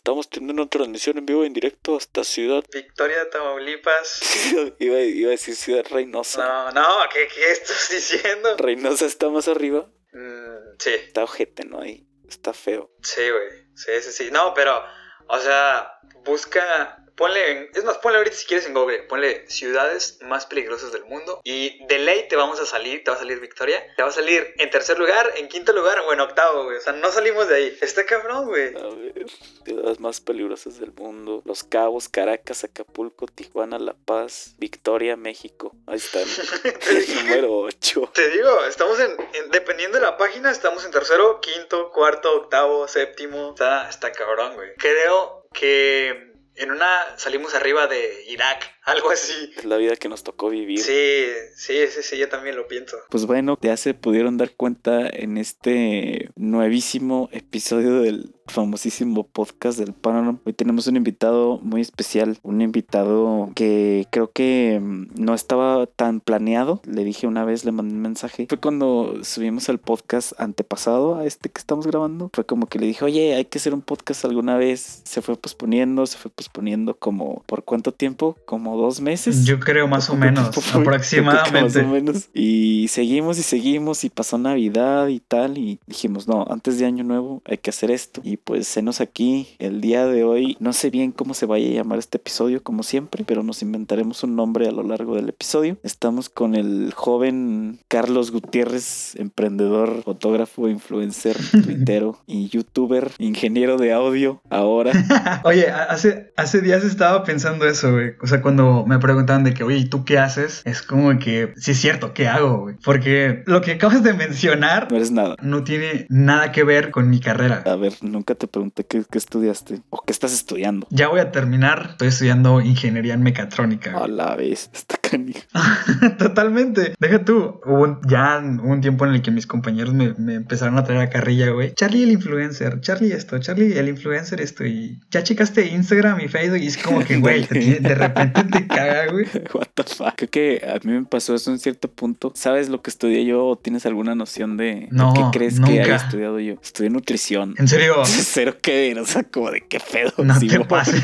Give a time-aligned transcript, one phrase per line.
[0.00, 4.22] Estamos teniendo una transmisión en vivo en directo hasta Ciudad Victoria, Tamaulipas.
[4.78, 6.42] iba, iba, a decir Ciudad Reynosa.
[6.42, 8.56] No, no, ¿qué, qué estás diciendo?
[8.56, 9.90] Reynosa está más arriba.
[10.12, 10.94] Mm, sí.
[10.94, 11.82] Está ojete, ¿no?
[11.82, 12.90] Ahí está feo.
[13.02, 13.68] Sí, güey.
[13.74, 14.30] Sí, sí, sí.
[14.30, 14.82] No, pero,
[15.28, 20.46] o sea, busca Ponle, es más, ponle ahorita si quieres en Google, ponle ciudades más
[20.46, 23.84] peligrosas del mundo y de ley te vamos a salir, te va a salir Victoria,
[23.94, 26.78] te va a salir en tercer lugar, en quinto lugar o en octavo, güey.
[26.78, 27.78] O sea, no salimos de ahí.
[27.82, 28.74] Está cabrón, güey.
[28.74, 29.26] A ver,
[29.66, 31.42] ciudades más peligrosas del mundo.
[31.44, 35.76] Los Cabos, Caracas, Acapulco, Tijuana, La Paz, Victoria, México.
[35.86, 36.20] Ahí está.
[36.22, 36.26] el
[37.16, 38.12] número 8.
[38.14, 39.14] Te digo, estamos en,
[39.50, 43.50] dependiendo de la página, estamos en tercero, quinto, cuarto, octavo, séptimo.
[43.50, 44.70] Está, está cabrón, güey.
[44.76, 46.29] Creo que
[46.60, 49.52] en una salimos arriba de Irak, algo así.
[49.56, 50.80] Es la vida que nos tocó vivir.
[50.80, 52.96] Sí, sí, sí, sí, yo también lo pienso.
[53.10, 59.92] Pues bueno, ya se pudieron dar cuenta en este nuevísimo episodio del famosísimo podcast del
[59.92, 60.38] Panorama.
[60.44, 66.20] Hoy tenemos un invitado muy especial, un invitado que creo que mm, no estaba tan
[66.20, 66.82] planeado.
[66.84, 68.46] Le dije una vez, le mandé un mensaje.
[68.48, 72.30] Fue cuando subimos el podcast antepasado a este que estamos grabando.
[72.34, 75.02] Fue como que le dije, oye, hay que hacer un podcast alguna vez.
[75.04, 79.44] Se fue posponiendo, se fue posponiendo como por cuánto tiempo, como dos meses.
[79.44, 81.82] Yo creo más o menos, aproximadamente.
[81.82, 82.28] Más o menos.
[82.34, 85.58] Y seguimos y seguimos y pasó Navidad y tal.
[85.58, 88.20] Y dijimos, no, antes de Año Nuevo hay que hacer esto.
[88.24, 90.56] Y pues senos aquí el día de hoy.
[90.60, 94.22] No sé bien cómo se vaya a llamar este episodio, como siempre, pero nos inventaremos
[94.22, 95.76] un nombre a lo largo del episodio.
[95.82, 104.40] Estamos con el joven Carlos Gutiérrez, emprendedor, fotógrafo, influencer, tuitero y youtuber, ingeniero de audio
[104.50, 104.92] ahora.
[105.44, 108.12] oye, hace, hace días estaba pensando eso, güey.
[108.20, 110.62] O sea, cuando me preguntaban de que, oye, ¿tú qué haces?
[110.64, 112.76] Es como que, sí es cierto, ¿qué hago, güey?
[112.84, 114.88] Porque lo que acabas de mencionar...
[114.90, 115.36] No eres nada.
[115.42, 117.62] No tiene nada que ver con mi carrera.
[117.66, 120.86] A ver, nunca te pregunté qué, estudiaste o qué estás estudiando.
[120.90, 121.88] Ya voy a terminar.
[121.92, 123.96] Estoy estudiando ingeniería en mecatrónica.
[123.98, 124.96] A la vez, está
[126.18, 126.94] Totalmente.
[126.98, 127.60] Deja tú.
[127.64, 131.50] Hubo ya un tiempo en el que mis compañeros me, empezaron a traer a carrilla,
[131.50, 131.74] güey.
[131.74, 134.64] Charlie el influencer, Charlie esto, Charlie el influencer esto.
[134.64, 139.10] Y ya checaste Instagram y Facebook y es como que, güey, de repente te caga,
[139.12, 139.26] güey.
[139.54, 140.14] What the fuck.
[140.16, 142.32] Creo que a mí me pasó eso en cierto punto.
[142.34, 145.96] ¿Sabes lo que estudié yo o tienes alguna noción de, no, qué crees que haya
[145.96, 146.54] estudiado yo?
[146.62, 147.54] Estudié nutrición.
[147.58, 147.94] ¿En serio?
[148.04, 150.12] cero que ver, o sea, como de qué pedo.
[150.24, 151.02] No te pases.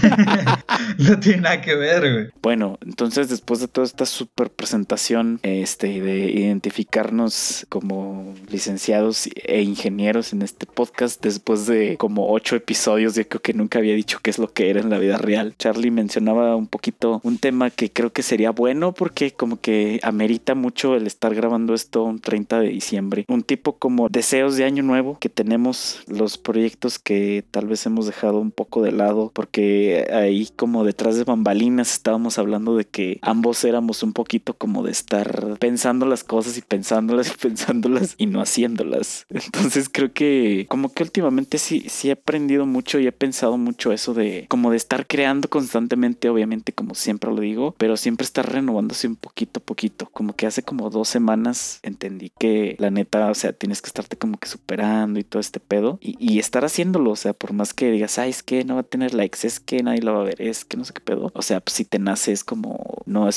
[0.99, 2.27] no tiene nada que ver, güey.
[2.43, 10.35] Bueno, entonces después de toda esta super presentación, este, de identificarnos como licenciados e ingenieros
[10.35, 14.29] en este podcast, después de como ocho episodios, yo creo que nunca había dicho qué
[14.29, 15.55] es lo que era en la vida real.
[15.59, 20.55] Charlie mencionaba un poquito un tema que creo que sería bueno porque como que amerita
[20.55, 23.25] mucho el estar grabando esto un 30 de diciembre.
[23.29, 28.05] Un tipo como deseos de año nuevo que tenemos los proyectos que tal vez hemos
[28.05, 33.19] dejado un poco de lado porque ahí como detrás de bambalinas estábamos hablando de que
[33.23, 38.27] ambos éramos un poquito como de estar pensando las cosas y pensándolas y pensándolas y
[38.27, 39.27] no haciéndolas.
[39.31, 43.93] Entonces creo que como que últimamente sí, sí he aprendido mucho y he pensado mucho
[43.93, 48.51] eso de como de estar creando constantemente, obviamente como siempre lo digo, pero siempre estar
[48.51, 50.09] renovándose un poquito a poquito.
[50.13, 54.17] Como que hace como dos semanas entendí que la neta, o sea, tienes que estarte
[54.17, 57.75] como que superando y todo este pedo y, y estar haciendo o sea, por más
[57.75, 60.21] que digas, ay, es que no va a tener likes, es que nadie lo va
[60.21, 61.31] a ver, es que no sé qué pedo.
[61.35, 63.29] O sea, pues si te nace es como no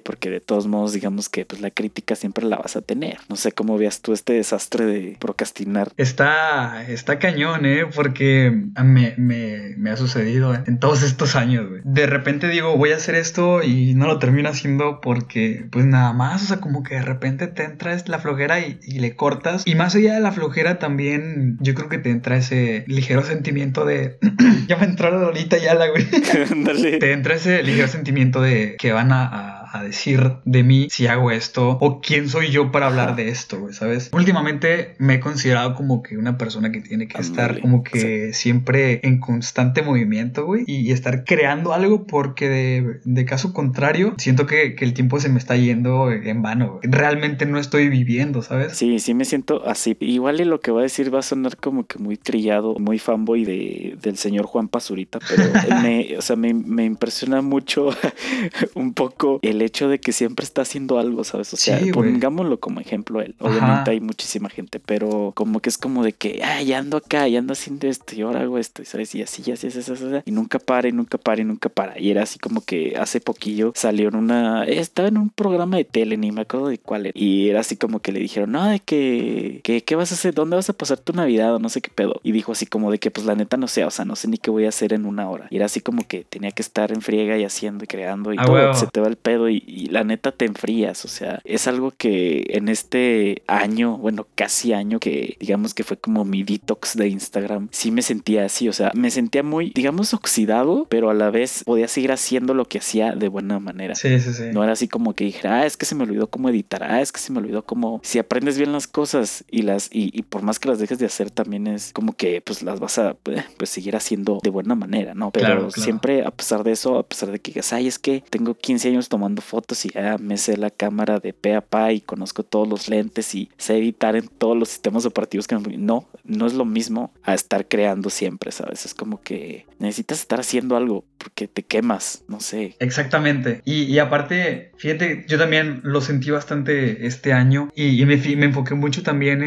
[0.00, 3.18] porque de todos modos, digamos que pues la crítica siempre la vas a tener.
[3.28, 5.92] No sé cómo veas tú este desastre de procrastinar.
[5.96, 7.86] Está, está cañón, ¿eh?
[7.94, 8.50] Porque
[8.82, 11.82] me, me, me ha sucedido en todos estos años, güey.
[11.84, 16.12] De repente digo, voy a hacer esto y no lo termino haciendo porque, pues nada
[16.12, 19.62] más, o sea, como que de repente te entra la flojera y, y le cortas.
[19.66, 23.84] Y más allá de la flojera también, yo creo que te entra ese ligero sentimiento
[23.84, 24.18] de.
[24.68, 26.04] ya me entró la Lolita ya la güey.
[27.00, 31.30] Te entra ese ligero sentimiento de que van a a decir de mí si hago
[31.30, 34.10] esto o quién soy yo para hablar de esto, güey, ¿sabes?
[34.12, 39.00] Últimamente me he considerado como que una persona que tiene que estar como que siempre
[39.02, 44.94] en constante movimiento, güey, y, estar creando algo porque de, caso contrario siento que, el
[44.94, 48.76] tiempo se me está yendo en vano, Realmente no estoy viviendo, ¿sabes?
[48.76, 49.96] Sí, sí me siento así.
[50.00, 52.98] Igual y lo que va a decir va a sonar como que muy trillado, muy
[52.98, 55.44] fanboy de, del señor Juan Pazurita, pero
[55.82, 57.90] me, o sea, me, me impresiona mucho
[58.74, 61.52] un poco el el hecho de que siempre está haciendo algo, ¿sabes?
[61.54, 63.34] O sea, Sí, pongámoslo como ejemplo él.
[63.40, 63.48] Ajá.
[63.50, 67.26] Obviamente hay muchísima gente, pero como que es como de que, ah, ya ando acá,
[67.28, 69.14] ya ando haciendo esto, y ahora hago esto, y ¿sabes?
[69.14, 71.68] Y así, y así, así, así, así, y nunca para, y nunca para, y nunca
[71.68, 71.98] para.
[71.98, 75.84] Y era así como que hace poquillo salió en una, estaba en un programa de
[75.84, 77.12] tele, ni me acuerdo de cuál era.
[77.18, 80.34] Y era así como que le dijeron, no, de que, que, ¿qué vas a hacer?
[80.34, 81.54] ¿Dónde vas a pasar tu Navidad?
[81.54, 82.20] O no sé qué pedo.
[82.22, 84.28] Y dijo así como de que, pues la neta no sé, o sea, no sé
[84.28, 85.46] ni qué voy a hacer en una hora.
[85.50, 88.38] Y era así como que tenía que estar en friega y haciendo y creando y
[88.38, 88.74] A todo, huevo.
[88.74, 91.92] se te va el pedo y, y la neta te enfrías, o sea, es algo
[91.96, 97.08] que en este año, bueno, casi año que digamos que fue como mi detox de
[97.08, 101.30] Instagram, sí me sentía así, o sea, me sentía muy, digamos, oxidado, pero a la
[101.30, 103.94] vez podía seguir haciendo lo que hacía de buena manera.
[103.94, 104.44] Sí, sí, sí.
[104.52, 107.00] No era así como que dijera, ah, es que se me olvidó cómo editar, ah,
[107.00, 108.00] es que se me olvidó cómo...
[108.02, 111.06] Si aprendes bien las cosas y las y, y por más que las dejes de
[111.06, 114.74] hacer, también es como que pues las vas a eh, pues seguir haciendo de buena
[114.74, 115.30] manera, ¿no?
[115.30, 115.82] Pero Claro, claro.
[115.82, 118.88] siempre a pesar de eso, a pesar de que digas, ay, es que tengo 15
[118.88, 122.68] años tomando fotos y me sé la cámara de pe a pa y conozco todos
[122.68, 125.76] los lentes y sé editar en todos los sistemas operativos que me...
[125.76, 128.86] No, no es lo mismo a estar creando siempre, ¿sabes?
[128.86, 132.76] Es como que necesitas estar haciendo algo porque te quemas, no sé.
[132.78, 133.62] Exactamente.
[133.64, 139.02] Y, aparte, fíjate, yo también lo sentí bastante este año y, me, me enfoqué mucho
[139.02, 139.42] también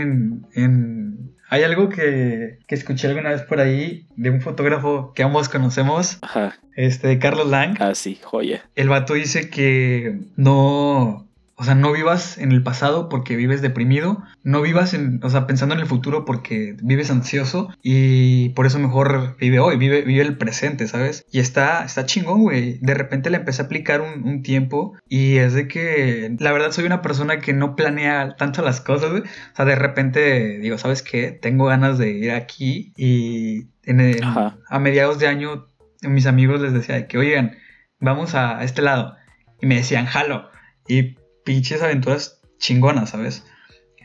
[0.53, 5.47] en- Hay algo que, que escuché alguna vez por ahí de un fotógrafo que ambos
[5.49, 7.81] conocemos, Ajá, este, de Carlos Lang.
[7.81, 8.63] así, joya.
[8.75, 11.27] El vato dice que no,
[11.57, 15.47] o sea, no vivas en el pasado porque vives deprimido, no vivas en, o sea,
[15.47, 20.21] pensando en el futuro porque vives ansioso y por eso mejor vive hoy, vive, vive
[20.21, 21.25] el presente, ¿sabes?
[21.31, 22.77] Y está, está chingón, güey.
[22.81, 26.71] De repente le empecé a aplicar un, un tiempo y es de que, la verdad,
[26.71, 29.21] soy una persona que no planea tanto las cosas, güey.
[29.23, 31.31] O sea, de repente digo, ¿sabes qué?
[31.31, 34.21] Tengo ganas de ir aquí y en el-
[34.67, 35.67] a mediados de año
[36.01, 37.57] mis amigos les decía de que, oigan,
[37.99, 39.15] vamos a este lado.
[39.61, 40.49] Y me decían, jalo.
[40.87, 43.45] Y pinches aventuras chingonas, ¿sabes?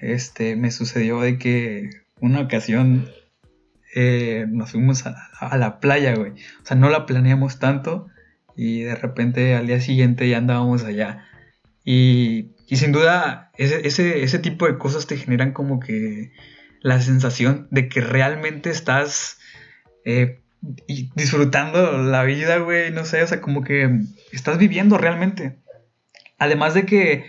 [0.00, 1.90] Este, me sucedió de que
[2.20, 3.10] una ocasión
[3.94, 6.32] eh, nos fuimos a, la playa, güey.
[6.62, 8.06] O sea, no la planeamos tanto
[8.56, 11.26] y de repente al día siguiente ya andábamos allá.
[11.84, 16.32] Y, y sin duda, ese, ese, ese tipo de cosas te generan como que
[16.82, 19.38] la sensación de que realmente estás
[20.04, 20.40] eh,
[21.14, 24.00] disfrutando la vida, güey, no sé, o sea, como que
[24.32, 25.58] estás viviendo realmente.
[26.40, 27.26] Además de que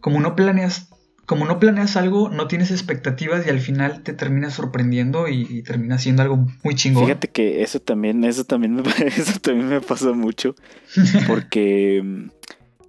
[0.00, 0.88] como no planeas,
[1.26, 5.62] como no planeas algo, no tienes expectativas y al final te terminas sorprendiendo y, y
[5.62, 7.04] termina siendo algo muy chingón.
[7.04, 10.54] Fíjate que eso también, eso también me, eso también me pasa mucho.
[11.26, 12.30] Porque mm,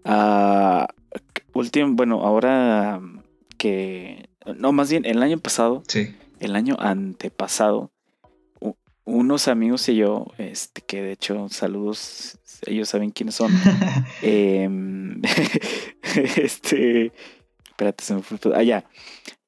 [0.06, 0.88] ah,
[1.54, 3.02] último, bueno, ahora
[3.58, 6.16] que no, más bien el año pasado, sí.
[6.40, 7.92] el año antepasado,
[9.06, 13.52] unos amigos y yo, este, que de hecho, saludos, ellos saben quiénes son.
[14.22, 15.22] Em,
[16.38, 17.12] este,
[17.70, 18.38] espérate, se me fue.
[18.56, 18.86] Ah, ya.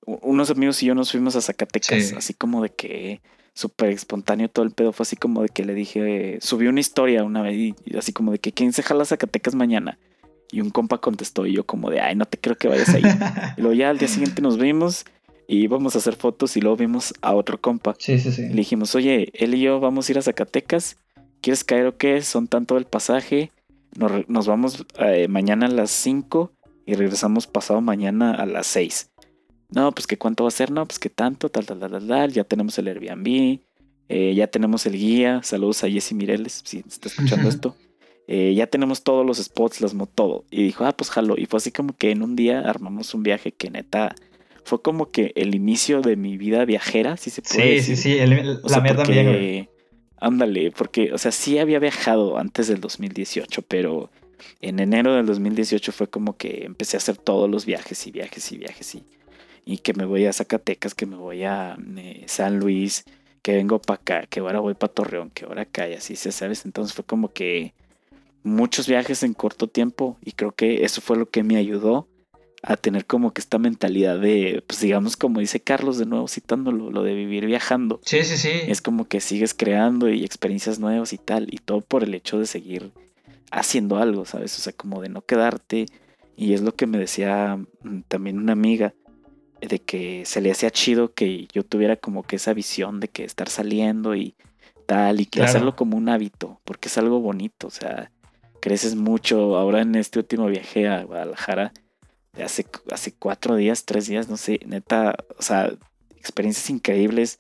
[0.05, 2.15] Unos amigos y yo nos fuimos a Zacatecas, Sí.
[2.15, 3.21] así como de que
[3.53, 4.91] súper espontáneo todo el pedo.
[4.93, 8.13] Fue así como de que le dije, subí una historia una vez y y así
[8.13, 9.97] como de que quién se jala a Zacatecas mañana.
[10.51, 13.01] Y un compa contestó y yo como de, ay, no te creo que vayas ahí.
[13.57, 15.05] y luego ya al día siguiente nos vimos
[15.47, 17.95] y íbamos a hacer fotos y luego vimos a otro compa.
[17.97, 18.43] sí, sí, sí.
[18.43, 20.97] Le dijimos, oye, él y yo vamos a ir a Zacatecas.
[21.45, 22.23] ¿Quieres caer o qué?
[22.23, 23.51] Son tanto el pasaje.
[24.27, 26.51] Nos, vamos eh, mañana a las 5
[26.87, 29.11] y regresamos pasado mañana a las 6.
[29.69, 32.07] No, pues que cuánto va a ser, no, pues que tanto, tal, tal, tal, tal,
[32.07, 32.31] tal.
[32.33, 33.59] Ya tenemos el Airbnb,
[34.09, 35.41] eh, ya tenemos el guía.
[35.43, 37.75] Saludos a Jessy Mireles, si está escuchando esto.
[38.27, 40.45] Eh, ya tenemos todos los spots, las todo.
[40.49, 41.35] Y dijo, ah, pues jalo.
[41.37, 44.15] Y fue así como que en un día armamos un viaje que neta
[44.63, 47.97] fue como que el inicio de mi vida viajera, si se puede Sí, decir.
[47.97, 49.69] sí, sí, el- la sea, mía porque, también.
[50.17, 54.09] Ándale, porque, o sea, sí había viajado antes del 2018, pero
[54.61, 58.51] en enero del 2018 fue como que empecé a hacer todos los viajes y viajes
[58.51, 58.95] y viajes
[59.65, 63.03] y, que me voy a Zacatecas, que me voy a eh, San Luis,
[63.41, 66.31] que vengo para acá, que ahora voy para Torreón, que ahora acá y así, se
[66.31, 66.65] ¿sabes?
[66.65, 67.73] Entonces fue como que
[68.43, 72.07] muchos viajes en corto tiempo y creo que eso fue lo que me ayudó
[72.67, 76.89] a tener como que esta mentalidad de, pues digamos como dice Carlos de nuevo citándolo,
[76.89, 78.49] lo de vivir viajando Sí, sí, sí.
[78.67, 82.39] es como que sigues creando y experiencias nuevas y tal, y todo por el hecho
[82.39, 82.91] de seguir
[83.51, 84.57] haciendo algo, ¿sabes?
[84.57, 85.85] O sea, como de no quedarte,
[86.35, 88.93] y es lo que me decía mm, también una amiga,
[89.61, 93.23] de que se le hacía chido que yo tuviera como que esa visión de que
[93.23, 94.35] estar saliendo y
[94.87, 95.49] tal, y que Claro.
[95.49, 98.11] hacerlo como un hábito, porque es algo bonito, o sea,
[98.59, 99.55] creces mucho.
[99.55, 101.71] Ahora en este último viaje a Guadalajara,
[102.43, 105.71] hace, hace cuatro días, tres días, no sé, neta, o sea,
[106.17, 107.37] experiencias increíbles,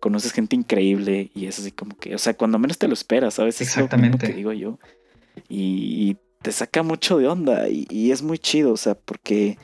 [0.00, 3.34] conoces gente increíble y es así como que, o sea, cuando menos te lo esperas,
[3.34, 3.60] ¿sabes?
[3.60, 4.26] Es lo Exactamente.
[4.26, 4.78] que digo yo.
[5.48, 9.58] Y, y te saca mucho de onda y, y, es muy chido, o sea, porque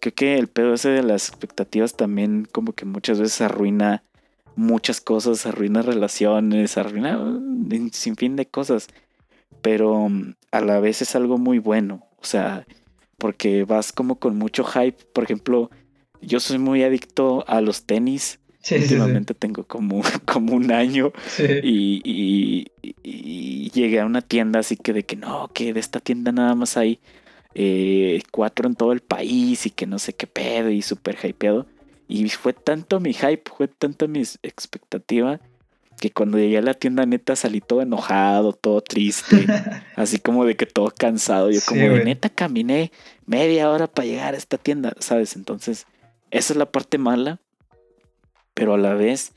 [0.00, 4.02] creo que el pedo ese de las expectativas también como que muchas veces arruina
[4.56, 8.88] muchas cosas, arruina relaciones, arruina un sinfín de cosas,
[9.62, 12.66] pero mm, a la vez es algo muy bueno, o sea,
[13.18, 15.70] porque vas como con mucho hype, por ejemplo,
[16.20, 18.40] yo soy muy adicto a los tenis.
[18.60, 22.66] Sí, Últimamente tengo como, como un año y, y,
[23.04, 26.56] y, llegué a una tienda así que de que no, que de esta tienda nada
[26.56, 26.98] más hay
[27.54, 31.66] eh, cuatro en todo el país y que no sé qué pedo y súper hypeado.
[32.08, 35.40] Y fue tanto mi hype, fue tanta mi expectativa
[35.98, 39.46] que cuando llegué a la tienda neta salí todo enojado, todo triste,
[39.96, 41.50] así como de que todo cansado.
[41.50, 42.92] Yo como de neta caminé
[43.24, 45.36] media hora para llegar a esta tienda, ¿sabes?
[45.36, 45.86] Entonces,
[46.30, 47.40] esa es la parte mala,
[48.54, 49.32] pero a la vez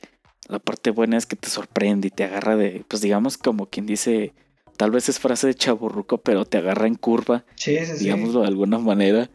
[0.50, 3.86] la parte buena es que te sorprende y te agarra de, pues digamos como quien
[3.86, 4.34] dice,
[4.78, 8.48] tal vez es frase de chaburruco, pero te agarra en curva, sí, sí, digámoslo de
[8.48, 9.30] alguna manera,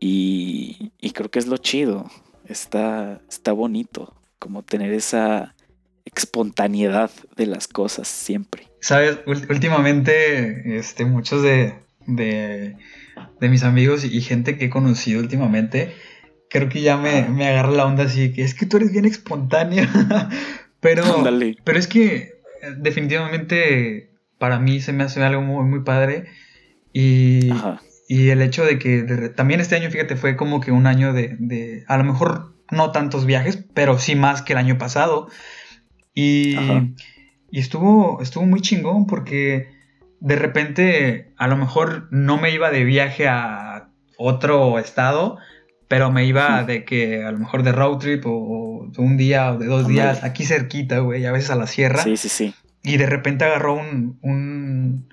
[0.00, 2.10] y, y creo que es lo chido,
[2.44, 5.54] está, está bonito, como tener esa
[6.14, 8.68] espontaneidad de las cosas siempre.
[8.80, 11.74] Sabes, últimamente, este, muchos de,
[12.06, 12.76] de,
[13.40, 15.94] de, mis amigos y gente que he conocido últimamente,
[16.48, 19.04] creo que ya me, me agarra la onda así, que es que tú eres bien
[19.04, 19.86] espontáneo,
[20.80, 21.04] pero,
[21.64, 22.38] pero es que
[22.78, 26.26] definitivamente para mí se me hace algo muy, muy padre.
[26.92, 27.50] Y,
[28.08, 29.02] y el hecho de que
[29.36, 32.92] también este año, fíjate, fue como que un año de, de, a lo mejor no
[32.92, 35.28] tantos viajes, pero sí más que el año pasado.
[36.20, 36.56] Y,
[37.48, 39.68] y estuvo, estuvo muy chingón porque
[40.18, 45.38] de repente a lo mejor no me iba de viaje a otro estado,
[45.86, 49.52] pero me iba de que a lo mejor de road trip o, de un día
[49.52, 52.02] o de dos días aquí cerquita, güey, a veces a la sierra.
[52.02, 52.54] Sí, sí, sí.
[52.82, 55.08] Y de repente agarró un, un...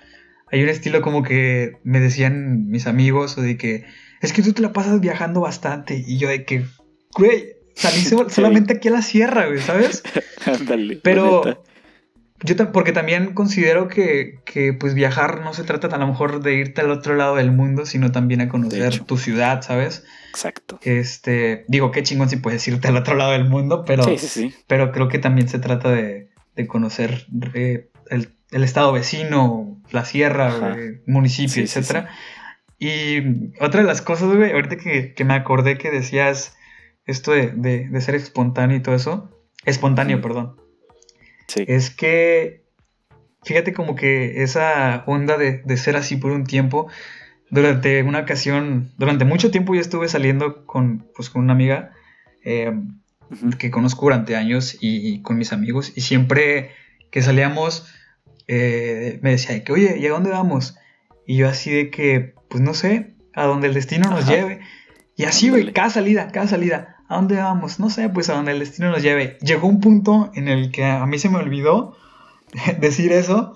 [0.52, 3.86] Hay un estilo como que me decían mis amigos o de que
[4.22, 6.66] es que tú te la pasas viajando bastante y yo de que,
[7.16, 10.04] güey, salí solamente aquí a la sierra, güey, ¿sabes?
[10.46, 11.00] Ándale.
[11.04, 11.64] Pero
[12.44, 16.56] yo porque también considero que, que, pues viajar no se trata a lo mejor de
[16.56, 20.04] irte al otro lado del mundo, sino también a conocer tu ciudad, ¿sabes?
[20.30, 20.80] Exacto.
[20.84, 24.28] Este, digo, qué chingón si puedes irte al otro lado del mundo, pero, sí, sí,
[24.28, 24.56] sí.
[24.68, 30.04] pero creo que también se trata de, de conocer eh, el, el, estado vecino, la
[30.04, 32.10] sierra, el municipio, etcétera.
[32.78, 36.56] Y otra de las cosas, güey, ahorita que, que me acordé que decías
[37.06, 39.30] esto de, ser espontáneo y todo eso,
[39.66, 40.56] espontáneo, perdón,
[41.48, 41.66] sí.
[41.68, 42.66] es que,
[43.44, 46.88] fíjate como que esa onda de, ser así por un tiempo,
[47.50, 51.92] durante una ocasión, durante mucho tiempo yo estuve saliendo con, pues, con una amiga
[52.44, 52.74] eh,
[53.58, 56.72] que conozco durante años y, con mis amigos y siempre
[57.12, 57.88] que salíamos
[58.48, 60.78] eh, me decía que, oye, ¿y a dónde vamos?
[61.26, 64.62] Y yo así de que, pues no sé, a donde el destino nos lleve.
[65.16, 66.95] Y así, güey, cada salida, cada salida.
[67.08, 67.80] ¿A dónde vamos?
[67.80, 69.38] No sé, pues a donde el destino nos lleve.
[69.42, 71.96] Llegó un punto en el que a mí se me olvidó
[72.80, 73.56] decir eso.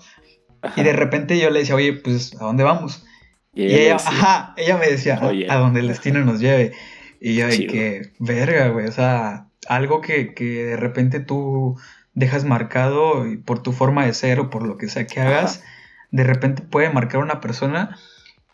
[0.75, 3.05] Y de repente yo le decía, oye, pues ¿a dónde vamos?
[3.53, 6.73] Y ella, ajá, ella me decía, a donde el destino nos lleve.
[7.19, 11.77] Y yo, de que, verga, güey, o sea, algo que, que, de repente tú
[12.13, 15.63] dejas marcado por tu forma de ser o por lo que sea que hagas,
[16.11, 17.97] de repente puede marcar a una persona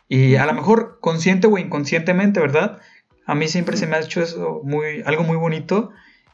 [0.07, 2.79] y a lo mejor consciente o inconscientemente, ¿verdad?
[3.25, 5.91] A mí siempre se me ha hecho eso muy, algo muy bonito.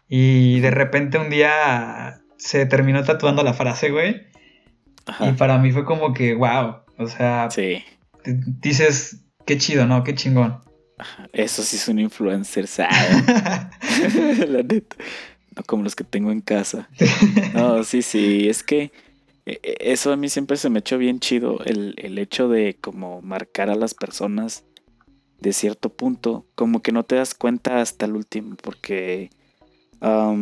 [0.07, 4.27] Y de repente un día se terminó tatuando la frase, güey.
[5.19, 6.81] Y para mí fue como que, wow.
[6.97, 7.83] O sea, sí.
[8.25, 10.03] dices, qué chido, ¿no?
[10.03, 10.59] Qué chingón.
[11.33, 12.97] Eso sí es un influencer, ¿sabes?
[14.49, 14.95] la neta.
[15.55, 16.89] No como los que tengo en casa.
[17.53, 18.47] No, sí, sí.
[18.47, 18.91] Es que
[19.45, 21.63] eh, eh, eso a mí siempre se me echó bien chido.
[21.65, 24.63] El, el hecho de como marcar a las personas
[25.41, 29.29] de cierto punto, como que no te das cuenta hasta el último, porque
[29.99, 30.33] ah,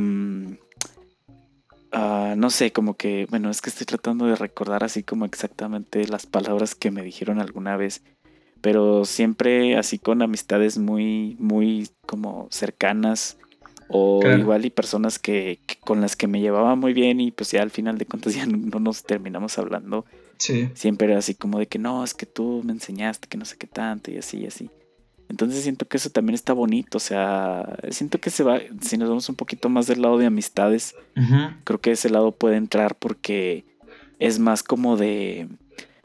[2.38, 6.26] no sé, como que, bueno, es que estoy tratando de recordar así como exactamente las
[6.26, 8.04] palabras que me dijeron alguna vez,
[8.62, 13.38] pero siempre así con amistades muy, muy como cercanas.
[13.92, 17.64] O igual y personas que, con las que me llevaba muy bien y pues ya
[17.64, 20.06] al final de cuentas ya no, nos terminamos hablando.
[20.38, 20.70] Sí.
[20.76, 23.58] Siempre era así como de que no, es que tú me enseñaste que no sé
[23.58, 24.70] qué tanto y así y así.
[25.30, 29.10] Entonces siento que eso también está bonito, o sea, siento que se va, si nos
[29.10, 30.96] vamos un poquito más del lado de amistades,
[31.64, 33.64] creo que ese lado puede entrar porque
[34.18, 35.48] es más como de,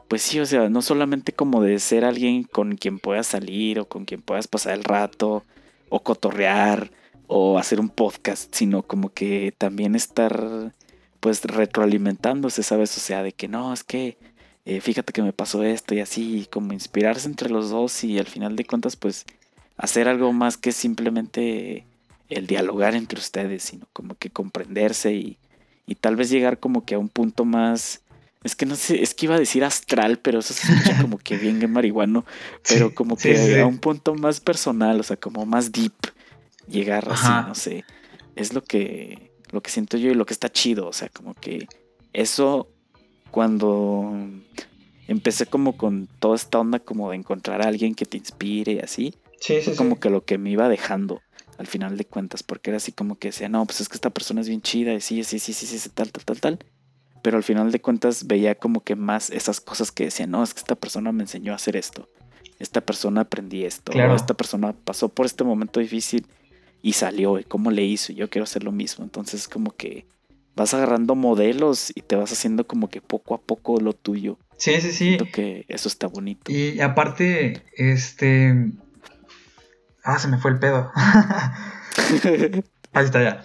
[0.07, 3.87] pues sí, o sea, no solamente como de ser alguien con quien puedas salir o
[3.87, 5.43] con quien puedas pasar el rato
[5.89, 6.91] o cotorrear
[7.25, 10.71] o hacer un podcast, sino como que también estar
[11.19, 12.95] pues retroalimentándose, ¿sabes?
[12.95, 14.19] O sea, de que no, es que
[14.65, 18.25] eh, fíjate que me pasó esto y así, como inspirarse entre los dos y al
[18.25, 19.25] final de cuentas, pues
[19.77, 21.85] hacer algo más que simplemente
[22.29, 25.37] el dialogar entre ustedes, sino como que comprenderse y,
[25.85, 28.01] y tal vez llegar como que a un punto más...
[28.43, 31.17] Es que no sé, es que iba a decir astral, pero eso se escucha como
[31.19, 32.25] que bien marihuano,
[32.67, 35.93] pero como que a un punto más personal, o sea, como más deep,
[36.67, 37.85] llegar así, no sé.
[38.35, 41.33] Es lo que, lo que siento yo y lo que está chido, o sea, como
[41.33, 41.67] que
[42.13, 42.69] eso
[43.35, 44.13] cuando
[45.09, 48.79] empecé como con toda esta onda como de encontrar a alguien que te inspire y
[48.79, 51.21] así, sí, fue como que lo que me iba dejando
[51.57, 54.09] al final de cuentas, porque era así como que decía, no, pues es que esta
[54.09, 56.59] persona es bien chida, y sí, sí, sí, sí, sí, tal, tal, tal, tal.
[57.23, 60.53] Pero al final de cuentas veía como que más esas cosas que decía, no, es
[60.53, 62.07] que esta persona me enseñó a hacer esto,
[62.59, 66.25] esta persona aprendí esto, esta persona pasó por este momento difícil
[66.81, 69.03] y salió, y cómo le hizo, y yo quiero hacer lo mismo.
[69.03, 70.05] Entonces como que
[70.55, 74.37] vas agarrando modelos y te vas haciendo como que poco a poco lo tuyo.
[74.57, 75.07] Sí, sí, sí.
[75.09, 76.51] Siento que eso está bonito.
[76.51, 78.71] Y aparte, este...
[80.03, 80.91] Ah, se me fue el pedo.
[82.93, 83.43] Ahí está ya.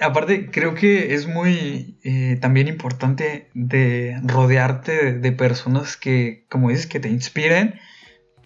[0.00, 6.86] Aparte, creo que es muy eh, también importante de rodearte de, personas que, como dices,
[6.86, 7.78] que te inspiren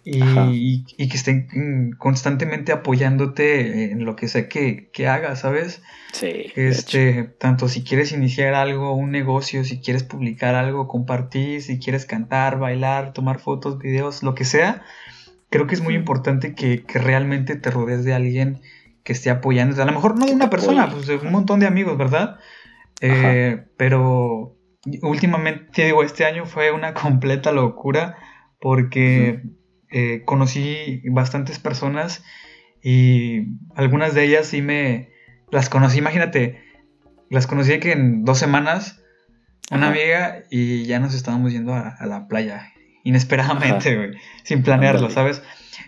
[0.05, 5.83] y, que estén constantemente apoyándote en lo que sea que, que hagas, ¿sabes?
[6.13, 6.53] Sí.
[6.57, 12.05] Este, tanto si quieres iniciar algo, un negocio, si quieres publicar algo, compartir, si quieres
[12.05, 14.83] cantar, bailar, tomar fotos, videos, lo que sea,
[15.49, 18.61] creo que es muy importante que, realmente te rodees de alguien
[19.03, 19.81] que esté apoyando.
[19.83, 22.39] A lo mejor no de una persona, pues de un montón de amigos, ¿verdad?
[23.01, 24.57] Eh, pero
[25.03, 28.17] últimamente, digo, este año fue una completa locura
[28.61, 29.43] porque...
[29.97, 32.25] Eh, conocí bastantes personas
[32.83, 33.43] y
[33.77, 35.11] algunas de ellas sí me
[35.53, 36.61] las conocí, imagínate,
[37.31, 39.01] las conocí que en dos semanas,
[39.71, 42.73] una amiga y ya nos estábamos yendo a, la playa,
[43.05, 45.45] inesperadamente, sin planearlo, ¿sabes?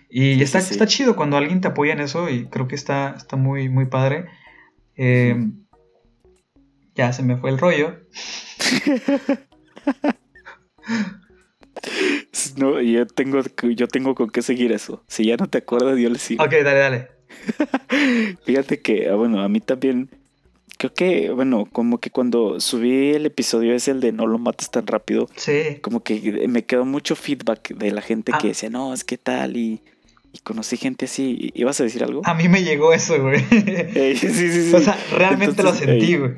[0.09, 3.35] Y está, está chido cuando alguien te apoya en eso y creo que está, está
[3.35, 4.27] muy, muy padre.
[4.95, 5.35] Eh,
[6.95, 7.99] ya se me fue el rollo.
[12.57, 15.03] No, yo tengo, yo tengo con qué seguir eso.
[15.07, 16.43] Si ya no te acuerdas, yo le sigo.
[16.43, 17.07] Ok, dale, dale.
[18.45, 20.09] Fíjate que, ah, bueno, a mí también.
[20.79, 24.69] Creo que, bueno, como que cuando subí el episodio es el de no lo mates
[24.69, 25.27] tan rápido.
[25.35, 25.79] Sí.
[25.81, 28.49] Como que me quedó mucho feedback de la gente que ah.
[28.49, 29.81] decía, no, es que tal y,
[30.31, 31.51] y conocí gente así.
[31.55, 32.21] ¿Ibas a decir algo?
[32.25, 33.39] A mí me llegó eso, güey.
[33.49, 34.75] sí, sí, sí.
[34.75, 36.33] O sea, realmente lo sentí, güey.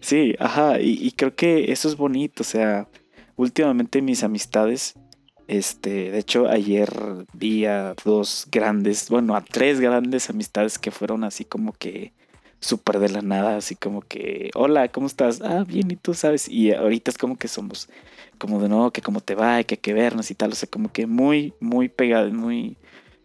[0.00, 0.78] Sí, ajá.
[0.78, 2.42] Y, y creo que eso es bonito.
[2.42, 2.86] O sea,
[3.36, 4.94] últimamente mis amistades
[5.50, 6.88] este, de hecho, ayer
[7.32, 12.12] vi a dos grandes, bueno, a tres grandes amistades que fueron así como que
[12.60, 15.40] súper de la nada, así como que, hola, ¿cómo estás?
[15.40, 16.48] Ah, bien, y tú sabes.
[16.48, 17.88] Y ahorita es como que somos,
[18.38, 20.68] como de nuevo, que cómo te va, que hay que vernos y tal, o sea,
[20.70, 22.76] como que muy, muy pegados, muy,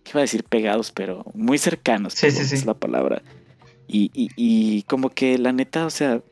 [0.03, 0.91] ¿qué iba a decir pegados?
[0.91, 2.55] Pero muy cercanos, sí, sí, sí.
[2.55, 3.21] es la palabra.
[3.87, 6.23] Y, y, y como que la neta, o sea,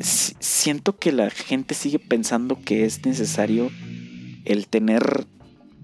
[0.00, 3.70] siento que la gente sigue pensando que es necesario
[4.48, 5.26] el tener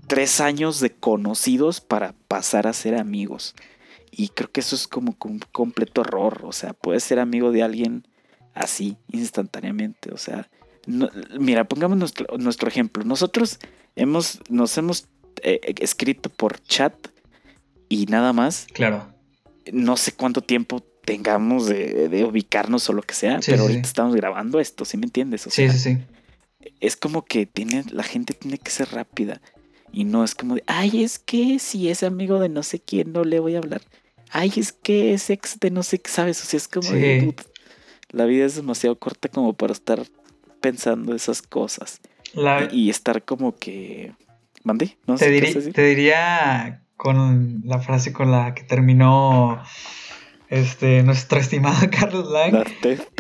[0.07, 3.55] tres años de conocidos para pasar a ser amigos.
[4.11, 6.41] Y creo que eso es como un completo error.
[6.45, 8.07] O sea, puedes ser amigo de alguien
[8.55, 10.13] así, instantáneamente.
[10.13, 10.49] O sea,
[11.39, 13.05] mira, pongamos nuestro, ejemplo.
[13.05, 13.59] Nosotros
[13.97, 15.09] hemos, nos hemos
[15.43, 16.95] eh, escrito por chat
[17.89, 18.67] y nada más.
[18.73, 19.13] Claro.
[19.73, 24.59] No sé cuánto tiempo tengamos de, ubicarnos o lo que sea, pero ahorita estamos grabando
[24.59, 25.43] esto, ¿sí me entiendes?
[25.51, 25.99] sí, sí, sí
[26.81, 29.41] es como que tiene, la gente tiene que ser rápida.
[29.93, 33.13] Y no es como de, ay, es que si es amigo de no sé quién,
[33.13, 33.83] no le voy a hablar.
[34.31, 36.43] Ay, es que es ex de no sé qué, ¿sabes?
[36.43, 37.35] O sea, es como de,
[38.11, 40.05] la vida es demasiado corta como para estar
[40.61, 42.01] pensando esas cosas.
[42.73, 44.13] Y, estar como que...
[44.65, 44.97] ¿Mande?
[45.07, 49.63] No te, te diría con la frase con la que terminó
[50.55, 52.65] este, nuestro estimado Carlos Lang.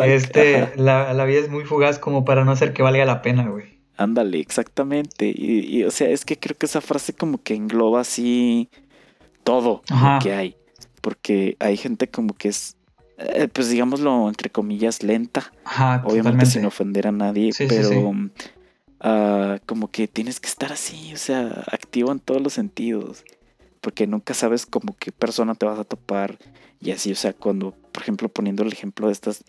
[0.04, 3.74] este, la, vida es muy fugaz como para no hacer que valga la pena, güey.
[3.96, 5.32] Ándale, exactamente.
[5.34, 8.68] Y, o sea, es que creo que esa frase como que engloba así
[9.44, 10.56] todo lo que hay.
[11.00, 12.76] Porque hay gente como que es,
[13.18, 15.52] eh, pues digámoslo, entre comillas, lenta.
[16.04, 18.12] Obviamente sin ofender a nadie, pero
[19.00, 23.24] ah, como que tienes que estar así, o sea, activo en todos los sentidos.
[23.84, 26.38] Porque nunca sabes como qué persona te vas a topar
[26.80, 29.44] y así, o sea, cuando, por ejemplo, poniendo el ejemplo de estas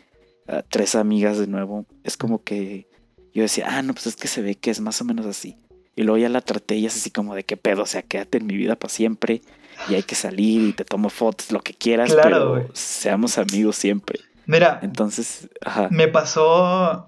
[0.50, 2.90] ah, tres amigas de nuevo, es como que
[3.34, 5.58] yo decía, ah, no, pues es que se ve que es más o menos así.
[5.96, 8.40] Y luego ya la traté y es así como de qué pedo, o sea, quédate
[8.40, 9.42] en mi vida para siempre
[9.90, 14.20] y hay que salir y te tomo fotos, lo que quieras, pero seamos amigos siempre.
[14.48, 15.88] Mira, entonces, ajá.
[15.92, 17.08] Me pasó.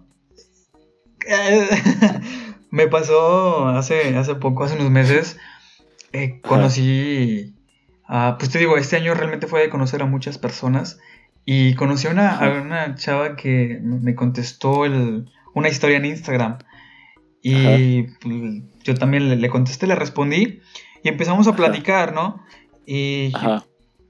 [2.71, 5.37] Me pasó hace, hace poco, hace unos meses,
[6.23, 7.55] eh, conocí,
[8.37, 10.99] pues te digo, este año realmente fue de conocer a muchas personas
[11.45, 16.57] y conocí a una, una chava que me contestó el, una historia en Instagram
[17.41, 20.59] y pues, yo también le, contesté, le respondí
[21.03, 22.43] y empezamos a platicar, ¿no?
[22.85, 23.31] Y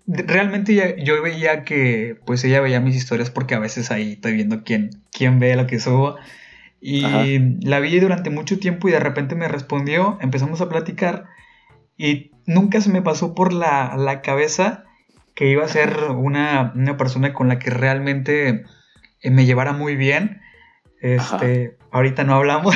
[0.08, 4.64] realmente yo veía que pues ella veía mis historias porque a veces ahí estoy viendo
[4.64, 6.16] quién, quién ve lo que subo.
[6.80, 7.02] Y
[7.62, 11.26] la vi durante mucho tiempo y de repente me respondió, empezamos a platicar
[11.98, 14.86] y nunca se me pasó por la, cabeza
[15.36, 18.64] que iba a ser una, persona con la que realmente
[19.22, 20.42] eh, me llevara muy bien.
[21.02, 22.76] Este, ahorita no hablamos,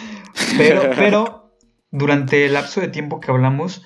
[0.58, 1.56] pero, pero
[1.90, 3.82] durante el lapso de tiempo que hablamos,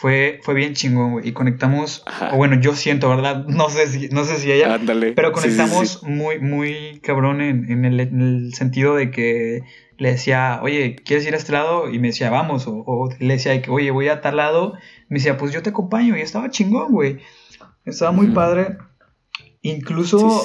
[0.00, 3.44] fue, fue bien chingón, Y conectamos, o bueno, yo siento, ¿verdad?
[3.48, 4.80] No sé si, no sé si ella.
[5.14, 9.62] Pero conectamos muy, muy cabrón en, el, sentido de que
[10.00, 11.90] le decía, oye, ¿quieres ir a este lado?
[11.90, 12.64] Y me decía, vamos.
[12.66, 14.72] O, le decía, oye, voy a tal lado.
[15.10, 16.16] Me decía, pues yo te acompaño.
[16.16, 17.18] Y estaba chingón, güey.
[17.84, 18.78] Estaba muy padre.
[19.60, 20.42] Incluso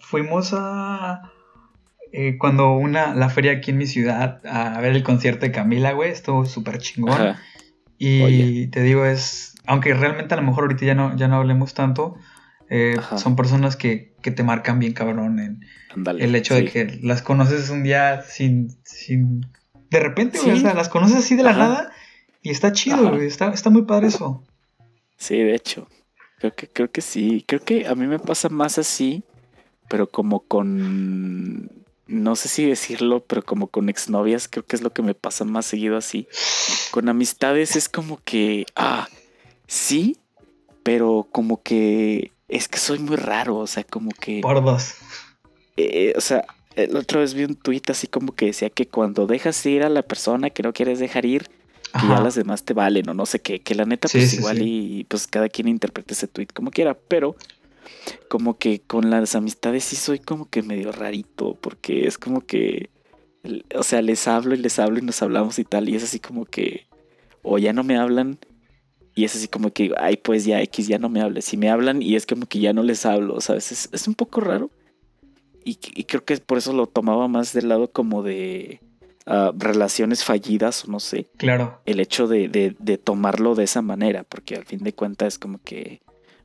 [0.00, 1.32] fuimos a.
[2.12, 5.92] Eh, cuando una, la feria aquí en mi ciudad, a ver el concierto de Camila,
[5.92, 7.36] güey, estuvo súper chingón.
[7.96, 11.72] Y te digo, es, aunque realmente a lo mejor ahorita ya no, ya no hablemos
[11.72, 12.16] tanto,
[12.70, 15.60] eh, son personas que, te marcan bien cabrón en
[16.06, 19.40] el hecho de que las conoces un día sin, sin
[19.90, 21.92] de repente, o sea, las conoces así de la nada
[22.42, 24.44] y está chido, está, está muy padre eso.
[25.16, 25.88] Sí, de hecho,
[26.38, 29.24] creo que, creo que sí, creo que a mí me pasa más así,
[29.88, 31.68] pero como con
[32.06, 35.44] no sé si decirlo, pero como con exnovias, creo que es lo que me pasa
[35.44, 36.28] más seguido así.
[36.90, 39.08] Con amistades es como que, ah,
[39.66, 40.16] sí,
[40.82, 44.40] pero como que es que soy muy raro, o sea, como que...
[44.40, 44.94] Por dos.
[45.76, 46.44] Eh, o sea,
[46.76, 49.88] la otra vez vi un tuit así como que decía que cuando dejas ir a
[49.88, 51.48] la persona que no quieres dejar ir,
[51.92, 54.62] que ya las demás te valen o no sé qué, que la neta pues igual
[54.62, 57.34] y pues cada quien interprete ese tweet como quiera, pero
[58.28, 62.90] como que con las amistades sí soy como que medio rarito, porque es como que,
[63.74, 66.20] o sea, les hablo y les hablo y nos hablamos y tal, y es así
[66.20, 66.86] como que,
[67.42, 68.38] o ya no me hablan,
[69.20, 71.68] y es así como que, ay, pues ya X, ya no me hables, si me
[71.68, 73.70] hablan y es como que ya no les hablo, ¿sabes?
[73.70, 74.70] Es, es un poco raro.
[75.62, 78.80] Y, creo que por eso lo tomaba más del lado como de
[79.26, 81.26] ah, relaciones fallidas o no sé.
[81.36, 81.82] Claro.
[81.84, 85.38] El hecho de, de, de, tomarlo de esa manera, porque al fin de cuentas es
[85.38, 86.00] como que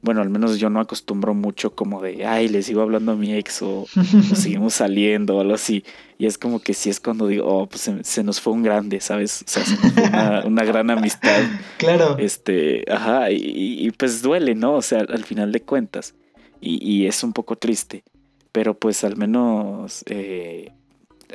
[0.05, 3.33] bueno, al menos yo no acostumbro mucho como de, ay, le sigo hablando a mi
[3.33, 3.85] ex o,
[4.35, 5.83] seguimos saliendo o algo así.
[6.17, 9.01] Y es como que sí es cuando digo, oh, pues se, nos fue un grande,
[9.01, 9.41] ¿sabes?
[9.41, 10.03] O sea, se nos fue
[10.45, 11.41] una, gran amistad.
[11.77, 12.17] Claro.
[12.17, 14.75] Este, ajá, y, pues duele, ¿no?
[14.75, 16.13] O sea, al final de cuentas.
[16.61, 18.03] Y, es un poco triste.
[18.51, 20.71] Pero pues al menos eh,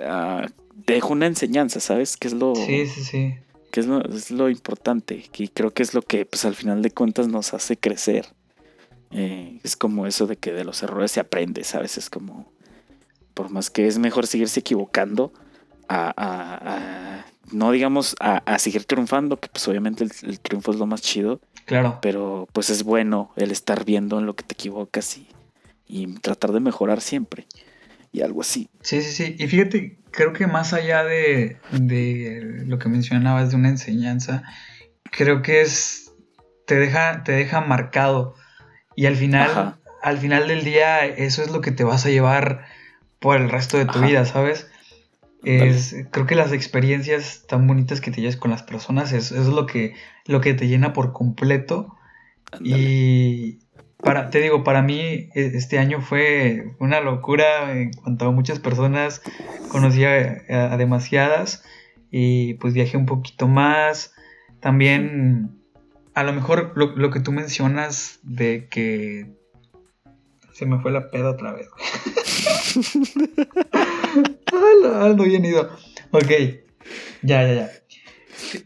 [0.02, 0.46] ah,
[0.86, 2.16] dejo una enseñanza, ¿sabes?
[2.16, 2.54] Que es lo...
[2.54, 3.34] Sí, sí, sí.
[3.70, 5.24] Que es lo, es lo importante.
[5.30, 8.26] Que creo que es lo que pues al final de cuentas nos hace crecer.
[9.10, 11.98] Eh, es como eso de que de los errores se aprende, ¿sabes?
[11.98, 12.52] Es como,
[13.34, 15.32] por más que es mejor seguirse equivocando,
[15.88, 21.40] a, no digamos a, seguir triunfando, que pues obviamente el, triunfo es lo más chido.
[21.64, 21.98] Claro.
[22.00, 25.28] Pero pues es bueno el estar viendo en lo que te equivocas y,
[25.86, 27.46] y tratar de mejorar siempre.
[28.12, 28.68] Y algo así.
[28.82, 29.36] Sí, sí, sí.
[29.38, 34.42] Y fíjate, creo que más allá de, de lo que mencionabas de una enseñanza,
[35.10, 36.12] creo que es,
[36.66, 38.34] te deja, te deja marcado
[39.00, 42.66] y al final, al final del día, eso es lo que te vas a llevar
[43.18, 44.70] por el resto de tu vida, ¿sabes?
[45.42, 49.46] Es, creo que las experiencias tan bonitas que te llevas con las personas es, es
[49.46, 49.94] lo, que,
[50.26, 51.96] lo que te llena por completo.
[52.60, 53.60] Y
[54.02, 58.58] para, te digo, para mí e, este año fue una locura en cuanto a muchas
[58.58, 59.22] personas.
[59.70, 61.64] Conocí a, a demasiadas
[62.10, 64.12] y pues viajé un poquito más.
[64.60, 65.59] También
[66.14, 69.26] a lo mejor lo, que tú mencionas de que
[70.52, 71.68] se me fue la peda otra vez.
[75.00, 75.70] Algo bien ido.
[76.10, 76.30] Ok,
[77.22, 77.70] ya, ya, ya.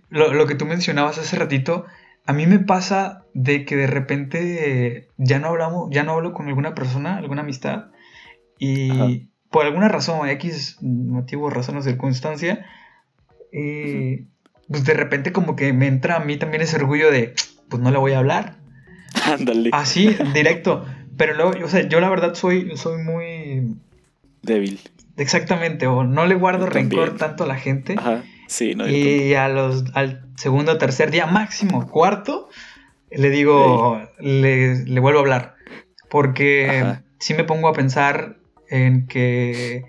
[0.08, 1.84] Lo, que tú mencionabas hace ratito,
[2.26, 6.48] a mí me pasa de que de repente ya no hablamos, ya no hablo con
[6.48, 7.86] alguna persona, alguna amistad,
[8.58, 12.66] y por alguna razón, X motivo, razón o circunstancia,
[13.52, 14.26] eh,
[14.68, 17.34] pues de repente como que me entra a mí también ese orgullo de,
[17.68, 18.56] pues no le voy a hablar.
[19.24, 19.70] Ándale.
[19.72, 20.84] Así, directo.
[21.16, 23.76] Pero luego, o sea, yo la verdad soy, soy muy...
[24.42, 24.80] Débil.
[25.16, 27.94] Exactamente, o no le guardo rencor tanto a la gente.
[27.96, 28.88] Ajá, sí, no.
[28.88, 32.48] Y a los, al segundo o tercer día, máximo cuarto,
[33.10, 35.54] le digo, le, le, vuelvo a hablar.
[36.10, 39.84] Porque si me pongo a pensar en que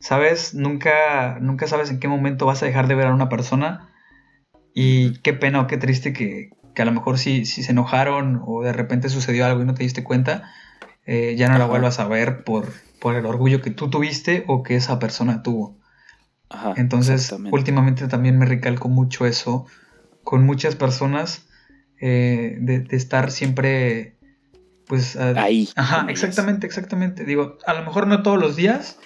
[0.00, 0.54] ¿sabes?
[0.54, 3.89] Nunca, nunca sabes en qué momento vas a dejar de ver a una persona.
[4.74, 8.42] Y qué pena o qué triste que, que a lo mejor si, si se enojaron
[8.46, 10.50] o de repente sucedió algo y no te diste cuenta,
[11.06, 14.62] eh, ya no la vuelvas a ver por, por el orgullo que tú tuviste o
[14.62, 15.78] que esa persona tuvo.
[16.48, 19.66] Ajá, Entonces, últimamente también me recalco mucho eso
[20.22, 21.46] con muchas personas
[22.00, 24.16] eh, de, de estar siempre,
[24.86, 25.16] pues...
[25.16, 25.68] a- Ahí.
[25.76, 27.24] Ajá, exactamente, exactamente.
[27.24, 28.98] Digo, a lo mejor no todos los días,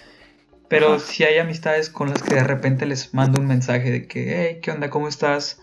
[0.74, 4.40] pero sí hay amistades con las que de repente les mando un mensaje de que,
[4.40, 4.90] hey, ¿qué onda?
[4.90, 5.60] ¿Cómo estás?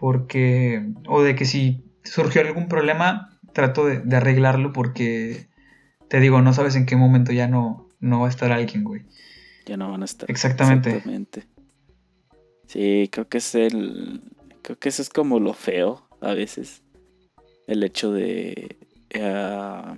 [0.00, 5.46] Porque, o de que si surgió algún problema, trato de, de arreglarlo porque,
[6.08, 9.02] te digo, no sabes en qué momento ya no, no va a estar alguien, güey.
[9.64, 10.28] Ya no van a estar.
[10.28, 10.90] Exactamente.
[10.90, 11.44] Exactamente.
[12.66, 14.22] Sí, creo que es el.
[14.62, 16.82] Creo que eso es como lo feo a veces.
[17.68, 18.76] El hecho de.
[19.20, 19.96] ah,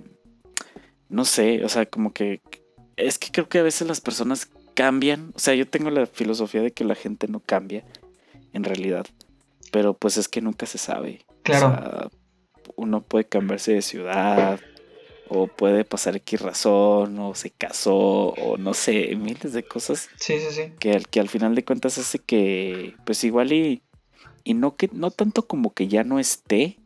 [1.09, 2.41] no sé, o sea, como que.
[2.97, 5.31] Es que creo que a veces las personas cambian.
[5.35, 7.83] O sea, yo tengo la filosofía de que la gente no cambia,
[8.53, 9.05] en realidad.
[9.71, 11.25] Pero pues es que nunca se sabe.
[11.43, 11.67] Claro.
[11.67, 12.09] O sea,
[12.75, 14.59] uno puede cambiarse de ciudad,
[15.27, 20.39] o puede pasar X razón, o se casó, o no sé, miles de cosas Sí,
[20.39, 20.73] sí, sí.
[20.79, 23.81] que al, que al final de cuentas hace que, pues igual y,
[24.43, 26.77] y no que, no tanto como que ya no esté,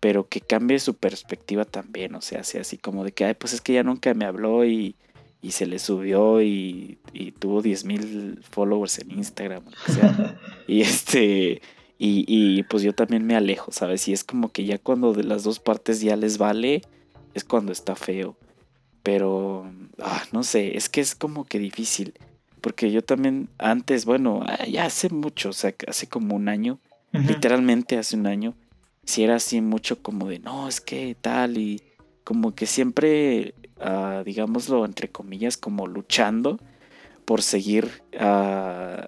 [0.00, 3.52] pero que cambie su perspectiva también, o sea, así, así como de que, ay, pues
[3.52, 4.96] es que ya nunca me habló y,
[5.44, 10.80] y se le subió y, y tuvo 10 mil followers en Instagram, o sea, y
[10.80, 11.60] este,
[11.98, 14.08] y, y pues yo también me alejo, ¿sabes?
[14.08, 16.80] Y es como que ya cuando de las dos partes ya les vale,
[17.34, 18.38] es cuando está feo.
[19.02, 22.14] Pero, ah, no sé, es que es como que difícil.
[22.62, 26.78] Porque yo también antes, bueno, ah, ya hace mucho, o sea, hace como un año,
[27.12, 28.54] literalmente hace un año,
[29.04, 31.82] si era así mucho como de, no, es que tal, y
[32.24, 33.54] como que siempre,
[34.24, 36.58] digámoslo, entre comillas, como luchando
[37.24, 38.02] por seguir,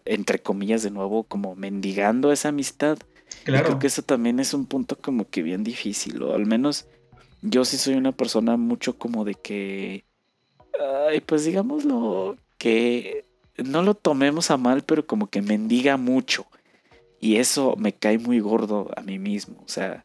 [0.05, 2.99] entre comillas, de nuevo, como mendigando esa amistad.
[3.43, 3.67] Y Claro.
[3.67, 6.87] creo que eso también es un punto como que bien difícil, o al menos
[7.43, 10.05] yo sí soy una persona mucho como de que,
[11.09, 13.25] ay, pues digámoslo, que
[13.57, 16.47] no lo tomemos a mal, pero como que mendiga mucho.
[17.21, 19.63] Y eso me cae muy gordo a mí mismo.
[19.65, 20.05] O sea,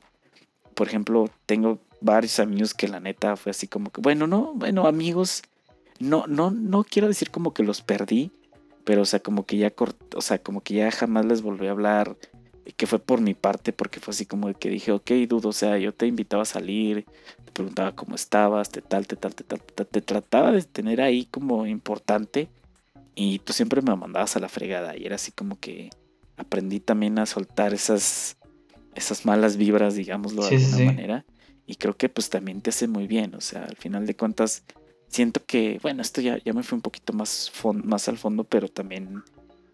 [0.76, 4.86] por ejemplo, tengo varios amigos que la neta fue así como que, bueno, no, bueno,
[4.88, 5.44] amigos,
[6.00, 8.32] no, no, no quiero decir como que los perdí,
[8.84, 11.68] pero o sea, como que ya cort- o sea, como que ya jamás les volví
[11.68, 12.18] a hablar,
[12.78, 15.78] que fue por mi parte, porque fue así como que dije, ok, dudo, o sea,
[15.78, 17.06] yo te invitaba a salir,
[17.46, 20.62] te preguntaba cómo estabas, te tal, te tal, te tal, te tal, te trataba de
[20.64, 22.50] tener ahí como importante
[23.14, 25.90] y tú siempre me mandabas a la fregada y era así como que
[26.38, 28.38] aprendí también a soltar esas,
[28.96, 30.86] esas malas vibras, digámoslo de sí, alguna sí.
[30.86, 31.26] manera.
[31.72, 33.34] Y creo que pues también te hace muy bien.
[33.36, 34.64] O sea, al final de cuentas,
[35.08, 37.52] siento que, bueno, esto ya, ya me fue un poquito más,
[37.84, 39.24] más al fondo, pero también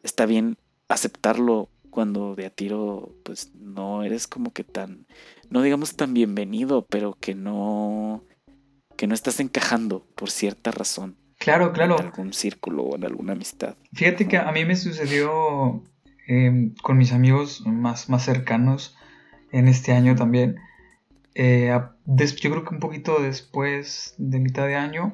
[0.03, 0.57] está bien
[0.89, 5.07] aceptarlo cuando de a tiro, pues no eres como que tan,
[5.49, 8.23] no digamos tan bienvenido, pero que no,
[8.95, 11.97] que no estás encajando por cierta razón Claro, claro.
[11.99, 13.75] en algún círculo o en alguna amistad.
[13.93, 15.83] Fíjate que a mí me sucedió
[16.27, 18.95] eh, con mis amigos más, más cercanos
[19.51, 20.57] en este año también.
[21.39, 21.71] Eh,
[22.07, 25.13] yo creo que un poquito después de mitad de año,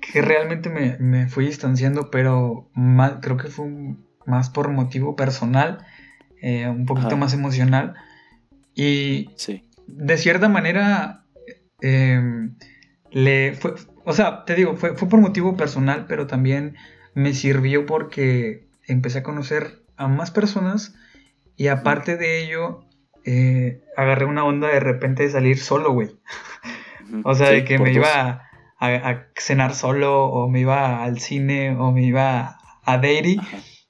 [0.00, 5.16] que realmente me, me fui distanciando, pero más, creo que fue un- más por motivo
[5.16, 5.84] personal,
[6.40, 7.16] eh, un poquito Ajá.
[7.16, 7.94] más emocional.
[8.74, 9.68] Y Sí.
[9.86, 11.26] de cierta manera,
[11.82, 12.48] eh,
[13.10, 13.74] le fue,
[14.06, 16.76] o sea, te digo, fue, fue por motivo personal, pero también
[17.14, 20.94] me sirvió porque empecé a conocer a más personas
[21.56, 22.86] y aparte de ello,
[23.24, 26.10] eh, agarré una onda de repente de salir solo, güey.
[27.24, 27.96] O sea, Sí, de que me dos.
[27.96, 28.42] iba
[28.78, 33.40] a, cenar solo o me iba al cine o me iba a Dairy.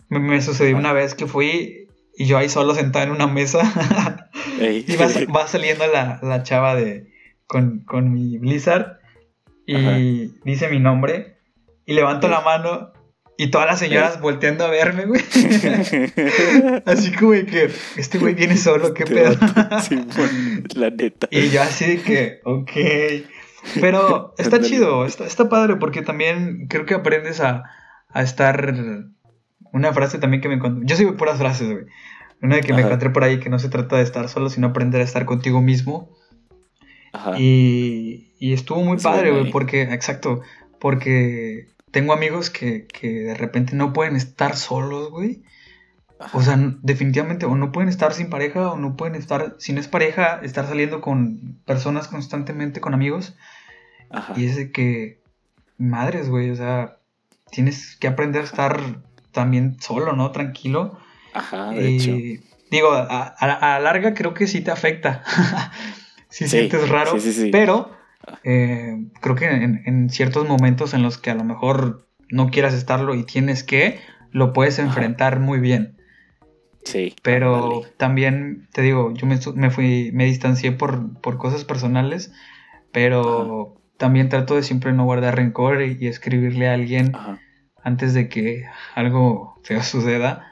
[0.09, 0.81] Me, me sucedió Ajá.
[0.81, 3.61] una vez que fui y yo ahí solo sentado en una mesa
[4.61, 7.13] y va, va saliendo la, la chava de
[7.47, 8.99] con, con mi Blizzard
[9.67, 9.97] y Ajá.
[10.45, 11.37] dice mi nombre
[11.87, 12.33] y levanto Ey.
[12.33, 12.93] la mano
[13.43, 15.23] y todas las señoras volteando a verme, güey.
[16.85, 19.33] Así como de que este güey viene solo, qué pedo.
[19.81, 21.27] sí, bueno, la neta.
[21.31, 22.71] Y yo así de que, ok.
[23.81, 27.65] Pero está chido, está, está padre porque también creo que aprendes a,
[28.11, 28.75] a estar...
[29.73, 30.87] Una frase también que me encontré...
[30.87, 31.87] Yo sigo puras frases, güey.
[32.43, 35.01] Una que me encontré por ahí que no se trata de estar solo, sino aprender
[35.01, 36.15] a estar contigo mismo.
[37.15, 37.41] Ajá.
[37.41, 40.43] Y, y estuvo muy padre, güey, porque, exacto,
[40.79, 45.43] porque tengo amigos que, que de repente no pueden estar solos, güey.
[46.35, 49.81] O sea, definitivamente, o no pueden estar sin pareja, o no pueden estar, si no
[49.81, 53.35] es pareja, estar saliendo con personas constantemente, con amigos.
[54.11, 54.35] Ajá.
[54.37, 55.23] Y es de que,
[55.79, 56.99] madres, güey, o sea,
[57.51, 58.81] tienes que aprender a estar
[59.33, 60.31] también solo, ¿no?
[60.31, 60.99] Tranquilo.
[61.33, 62.13] Ajá, de hecho.
[62.71, 65.25] Digo, a, la larga creo que sí te afecta.
[66.29, 67.19] sí, sientes raro.
[67.19, 67.91] Sí, sí, pero
[68.45, 73.15] eh, creo que en, ciertos momentos en los que a lo mejor no quieras estarlo
[73.15, 75.97] y tienes que, lo puedes enfrentar muy bien.
[76.85, 77.15] Sí.
[77.23, 82.33] Pero también te digo, yo me, fui, me distancié por, por cosas personales,
[82.93, 87.13] pero también trato de siempre no guardar rencor y, escribirle a alguien
[87.83, 88.65] antes de que
[88.95, 90.47] algo feo suceda.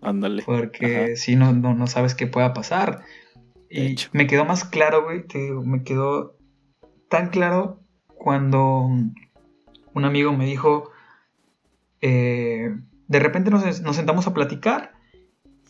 [0.00, 0.42] Ándale.
[0.44, 3.02] Porque si no, no, no, sabes qué pueda pasar.
[3.70, 6.36] Y me quedó más claro, güey, te digo, me quedó
[7.08, 7.80] tan claro
[8.16, 8.88] cuando
[9.94, 10.90] un amigo me dijo,
[12.00, 12.74] eh,
[13.08, 13.62] de repente nos,
[13.96, 14.92] sentamos a platicar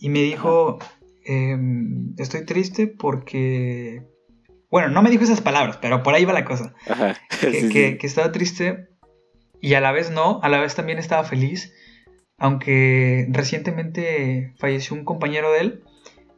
[0.01, 0.79] y me dijo,
[1.25, 4.03] em, estoy triste porque...
[4.71, 6.75] Bueno, no me dijo esas palabras, pero por ahí va la cosa.
[7.41, 8.89] Que, que, estaba triste
[9.61, 11.73] y a la vez no, a la vez también estaba feliz,
[12.39, 15.85] aunque recientemente falleció un compañero de él.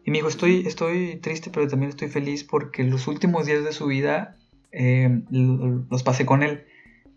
[0.04, 3.72] Y me dijo, estoy, estoy triste, pero también estoy feliz porque los últimos días de
[3.72, 4.36] su vida
[4.76, 6.66] eh, los pasé con él.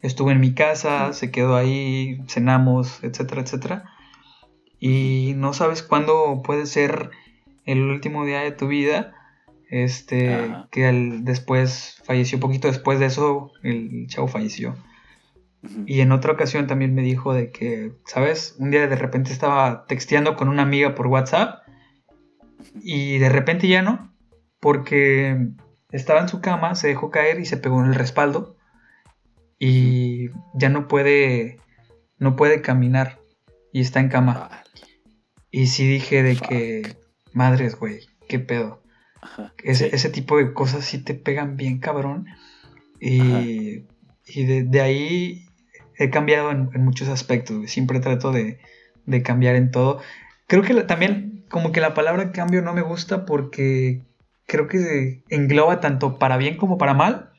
[0.02, 3.84] Estuvo en mi casa, se quedó ahí, cenamos, etcétera, etcétera.
[4.80, 7.10] Y no sabes cuándo puede ser
[7.66, 9.14] el último día de tu vida.
[9.70, 10.92] Este, que
[11.22, 14.76] después falleció, poquito después de eso, el chavo falleció.
[15.86, 18.56] Y en otra ocasión también me dijo de que, ¿sabes?
[18.58, 21.60] Un día de repente estaba texteando con una amiga por WhatsApp
[22.82, 24.12] y de repente ya no,
[24.60, 25.50] porque
[25.92, 28.56] estaba en su cama, se dejó caer y se pegó en el respaldo.
[29.58, 31.60] Y ya no puede.
[32.18, 33.20] No puede caminar.
[33.74, 34.64] Y está en cama.
[35.52, 36.98] Y sí dije de que.
[37.34, 38.02] Madres, güey.
[38.28, 38.82] ¿Qué pedo?
[39.64, 42.26] ese, tipo de cosas sí te pegan bien, cabrón.
[43.00, 43.86] Y,
[44.26, 45.46] y de, ahí
[45.98, 47.70] he cambiado en, muchos aspectos.
[47.70, 48.60] Siempre trato de,
[49.06, 50.00] de, cambiar en todo.
[50.48, 54.04] Creo que también, como que la palabra cambio no me gusta porque
[54.50, 57.32] creo que engloba tanto para bien como para mal.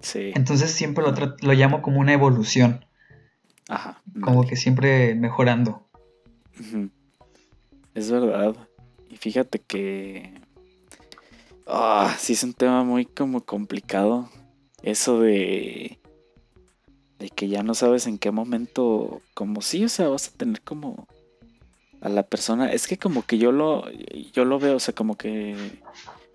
[0.00, 0.32] Sí.
[0.34, 2.84] Entonces siempre lo, lo llamo como una evolución.
[3.68, 4.02] Ajá.
[4.20, 5.86] Como que siempre mejorando.
[7.94, 8.56] Es verdad.
[9.10, 10.40] Y fíjate que...
[11.66, 14.30] Ah, sí es un tema muy como complicado.
[14.82, 15.98] Eso de...
[17.18, 19.20] De que ya no sabes en qué momento...
[19.34, 21.06] Como sí, o sea, vas a tener como...
[22.00, 22.72] A la persona...
[22.72, 23.90] Es que como que yo lo...
[24.32, 25.56] Yo lo veo, o sea, como que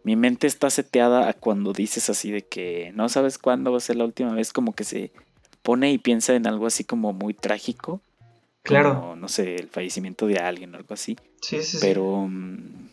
[0.09, 3.79] mi mente está seteada a cuando dices así de que no sabes cuándo va a
[3.79, 5.11] ser la última vez, como que se
[5.61, 8.01] pone y piensa en algo así como muy trágico.
[8.63, 9.15] Claro.
[9.15, 11.15] no sé, el fallecimiento de alguien o algo así.
[11.41, 12.89] Sí, sí, Pero mm,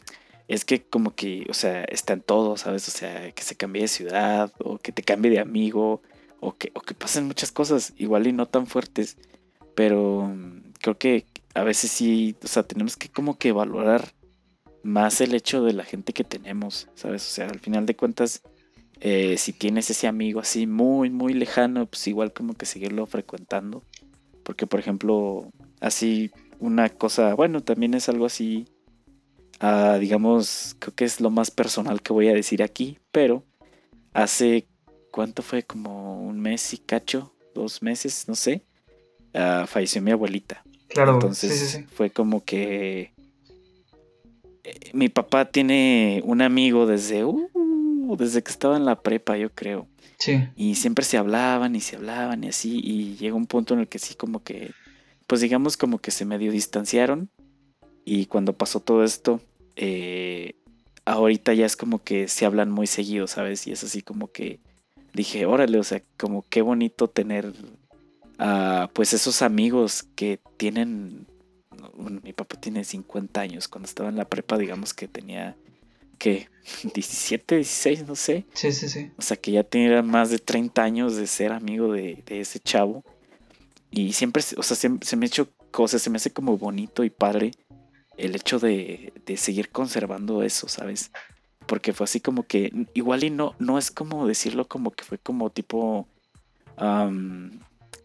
[0.49, 2.87] es que como que, o sea, está en todo, ¿sabes?
[2.87, 6.03] O sea, que se cambie de ciudad o que te cambie de amigo
[6.41, 9.17] o que, o que pasen muchas cosas, igual y no tan fuertes.
[9.75, 11.25] Pero mm, creo que
[11.55, 14.13] a veces sí, o sea, tenemos que como que valorar
[14.87, 17.27] más el hecho de la gente que tenemos, ¿sabes?
[17.27, 18.43] O sea, al final de cuentas,
[19.01, 23.83] eh, si tienes ese amigo así muy, muy lejano, pues igual como que seguirlo frecuentando.
[24.43, 28.67] Porque, por ejemplo, así una cosa, bueno, también es algo así,
[29.61, 33.45] ah, digamos, creo que es lo más personal que voy a decir aquí, pero
[34.15, 34.69] hace,
[35.11, 35.65] ¿cuánto fue?
[35.65, 38.65] Como un mes y cacho, dos meses, no sé,
[39.35, 40.63] ah, falleció mi abuelita.
[40.89, 43.16] Claro, entonces fue como que
[44.93, 49.87] mi papá tiene un amigo desde, uh, desde que estaba en la prepa, yo creo.
[50.19, 50.49] Sí.
[50.57, 52.81] Y siempre se hablaban y se hablaban y así.
[52.83, 54.73] Y llega un punto en el que sí, como que,
[55.27, 57.31] pues digamos, como que se medio distanciaron.
[58.05, 59.41] Y cuando pasó todo esto,
[59.75, 60.55] eh,
[61.05, 63.67] ahorita ya es como que se hablan muy seguido, ¿sabes?
[63.67, 64.61] Y es así como que
[65.13, 67.53] dije, órale, o sea, como qué bonito tener,
[68.39, 71.27] a pues esos amigos que tienen
[72.23, 75.57] mi papá tiene 50 años, cuando estaba en la prepa, digamos que tenía,
[76.19, 76.49] ¿qué?
[76.95, 78.47] 17, 16, no sé.
[78.55, 79.11] Sí, sí, sí.
[79.17, 83.05] O sea, que ya tenía más de 30 años de ser amigo de, ese chavo.
[83.91, 87.11] Y siempre, o sea, se, me ha hecho cosas, se me hace como bonito y
[87.11, 87.53] padre
[88.17, 91.11] el hecho de, de seguir conservando eso, ¿sabes?
[91.67, 95.19] Porque fue así como que, igual y no, no es como decirlo como que fue
[95.19, 96.09] como tipo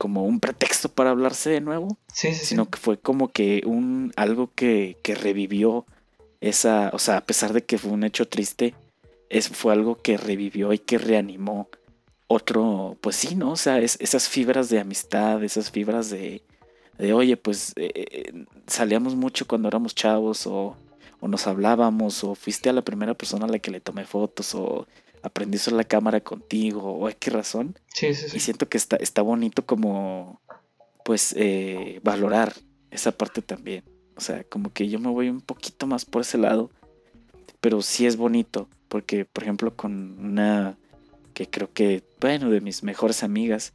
[0.02, 4.50] como un pretexto para hablarse de nuevo, sí, sino que fue como que un algo
[4.56, 5.86] que, que, revivió
[6.40, 8.74] esa, o sea, a pesar de que fue un hecho triste,
[9.30, 11.70] es, fue algo que revivió y que reanimó
[12.26, 13.52] otro, pues sí, ¿no?
[13.52, 16.42] O sea, esas fibras de amistad, esas fibras de,
[16.98, 20.76] de oye, pues eh, eh, salíamos mucho cuando éramos chavos o,
[21.20, 24.56] o nos hablábamos o fuiste a la primera persona a la que le tomé fotos
[24.56, 24.88] o
[25.24, 27.78] aprendí a la cámara contigo o qué razón.
[27.94, 28.38] Sí, sí, sí.
[28.38, 30.42] Y siento que está, está bonito como,
[31.04, 32.54] pues eh, valorar
[32.90, 33.84] esa parte también.
[34.16, 36.70] O sea, como que yo me voy un poquito más por ese lado,
[37.60, 40.78] pero sí es bonito, porque por ejemplo con una
[41.34, 43.74] que creo que, bueno, de mis mejores amigas,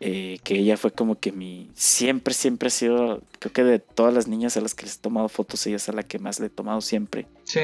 [0.00, 4.14] eh, que ella fue como que mi, siempre, siempre ha sido, creo que de todas
[4.14, 6.38] las niñas a las que les he tomado fotos, ella es a la que más
[6.38, 7.26] le he tomado siempre.
[7.44, 7.60] Sí.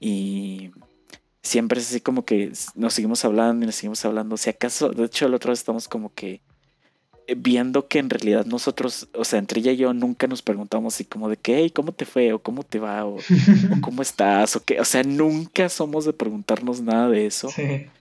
[0.00, 0.70] Y
[1.48, 4.36] siempre es así como que nos seguimos hablando y nos seguimos hablando.
[4.36, 6.42] Si acaso, de hecho, el otro vez estamos como que
[7.36, 11.04] viendo que en realidad nosotros, o sea, entre ella y yo nunca nos preguntamos así
[11.04, 12.32] como de que, hey, ¿cómo te fue?
[12.32, 13.04] o ¿cómo te va?
[13.04, 13.18] O,
[13.82, 14.56] ¿cómo estás?
[14.56, 17.50] O qué, o sea, nunca somos de preguntarnos nada de eso.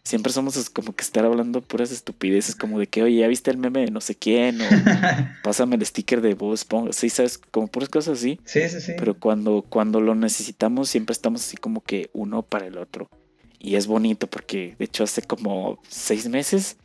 [0.04, 3.58] Siempre somos como que estar hablando puras estupideces, como de que, oye, ¿ya viste el
[3.58, 4.62] meme de no sé quién?
[4.62, 4.66] O
[5.44, 8.40] pásame el sticker de vos, sí, sabes, como puras cosas así.
[8.46, 8.94] Sí, sí, sí.
[8.98, 13.10] Pero cuando, cuando lo necesitamos, siempre estamos así como que uno para el otro.
[13.60, 16.78] Y es bonito porque, de hecho, hace como seis meses,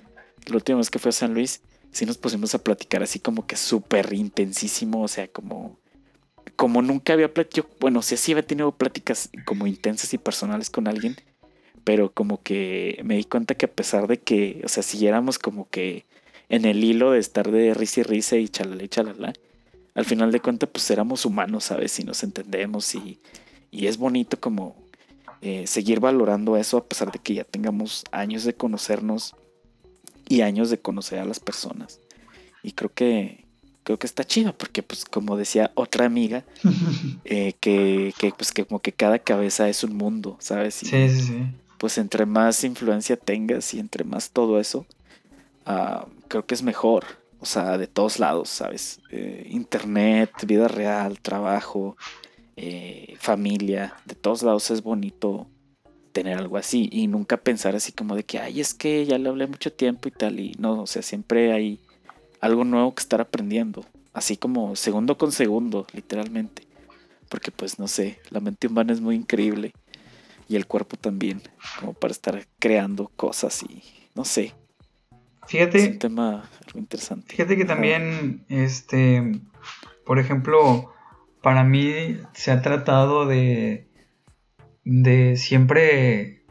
[0.47, 1.61] la última vez que fue a San Luis,
[1.91, 5.79] sí nos pusimos a platicar así como que súper intensísimo, o sea, como,
[6.57, 10.89] como nunca había platicado, bueno, sí, sí había tenido pláticas como intensas y personales con
[10.89, 11.17] alguien,
[11.85, 15.69] pero como que me di cuenta que a pesar de que, o sea, siguiéramos como
[15.69, 16.07] que
[16.49, 19.33] en el hilo de estar de risa y risa y chalala y chalala,
[19.95, 21.99] al final de cuentas pues éramos humanos, ¿sabes?
[22.01, 23.21] Y nos entendemos y,
[23.71, 24.77] y es bonito como
[25.43, 29.35] eh, seguir valorando eso a pesar de que ya tengamos años de conocernos
[30.29, 32.01] y años de conocer a las personas.
[32.63, 33.45] Y creo que
[33.83, 36.45] creo que está chido porque pues como decía otra amiga
[37.25, 40.77] eh, que, que, pues que como que cada cabeza es un mundo, ¿sabes?
[40.77, 41.47] sí, sí, sí.
[41.79, 44.87] Pues entre más influencia tengas y entre más todo eso,
[45.67, 47.05] ah, creo que es mejor.
[47.41, 49.01] O sea, de todos lados, ¿sabes?
[49.11, 51.97] Eh, internet, vida real, trabajo,
[52.57, 55.49] eh, familia, de todos lados es bonito
[56.13, 59.29] tener algo así y nunca pensar así como de que, ay, es que ya le
[59.29, 61.81] hablé mucho tiempo y tal, y no, o sea, siempre hay
[62.41, 66.67] algo nuevo que estar aprendiendo, así como segundo con segundo, literalmente,
[67.29, 69.73] porque pues no sé, la mente humana es muy increíble
[70.49, 71.41] y el cuerpo también,
[71.81, 73.83] como para estar creando cosas y
[74.15, 74.55] no sé.
[75.47, 75.79] Fíjate.
[75.79, 77.35] Es un tema algo interesante.
[77.35, 79.41] Fíjate que también, este,
[80.05, 80.93] por ejemplo,
[81.43, 83.89] para mí se ha tratado de
[84.85, 86.45] de siempre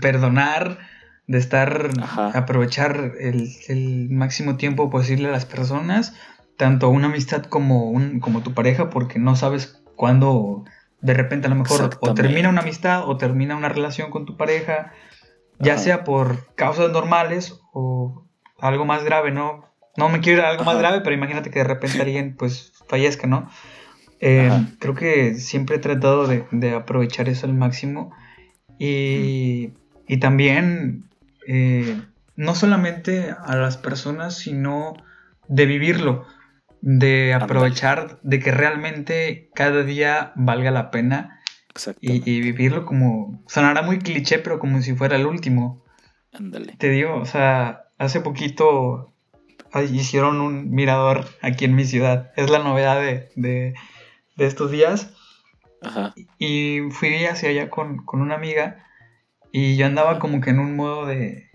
[0.00, 0.78] perdonar,
[1.26, 1.90] de estar,
[2.34, 6.14] aprovechar el, máximo tiempo posible a las personas,
[6.56, 10.64] tanto una amistad como, un, como tu pareja, porque no sabes cuándo
[11.00, 14.36] de repente a lo mejor o termina una amistad o termina una relación con tu
[14.36, 14.92] pareja,
[15.58, 18.26] ya sea por causas normales o
[18.58, 19.66] algo más grave, ¿no?
[19.96, 22.72] No me quiero ir a algo más grave, pero imagínate que de repente alguien pues
[22.88, 23.48] fallezca, ¿no?
[24.20, 28.12] Eh, creo que siempre he tratado de, aprovechar eso al máximo
[28.78, 29.72] y,
[30.20, 31.08] también
[31.46, 32.00] eh,
[32.36, 34.94] no solamente a las personas, sino
[35.48, 36.24] de vivirlo,
[36.80, 41.40] de aprovechar de que realmente cada día valga la pena
[42.00, 45.84] y, vivirlo como, sonará muy cliché, pero como si fuera el último.
[46.32, 46.74] Ándale.
[46.78, 49.12] Te digo, o sea, hace poquito
[49.92, 52.32] hicieron un mirador aquí en mi ciudad.
[52.36, 53.74] Es la novedad de, de
[54.44, 55.14] estos días.
[55.82, 56.14] Ajá.
[56.38, 58.84] Y fui hacia allá con, una amiga
[59.52, 61.50] y yo andaba como que en un modo de...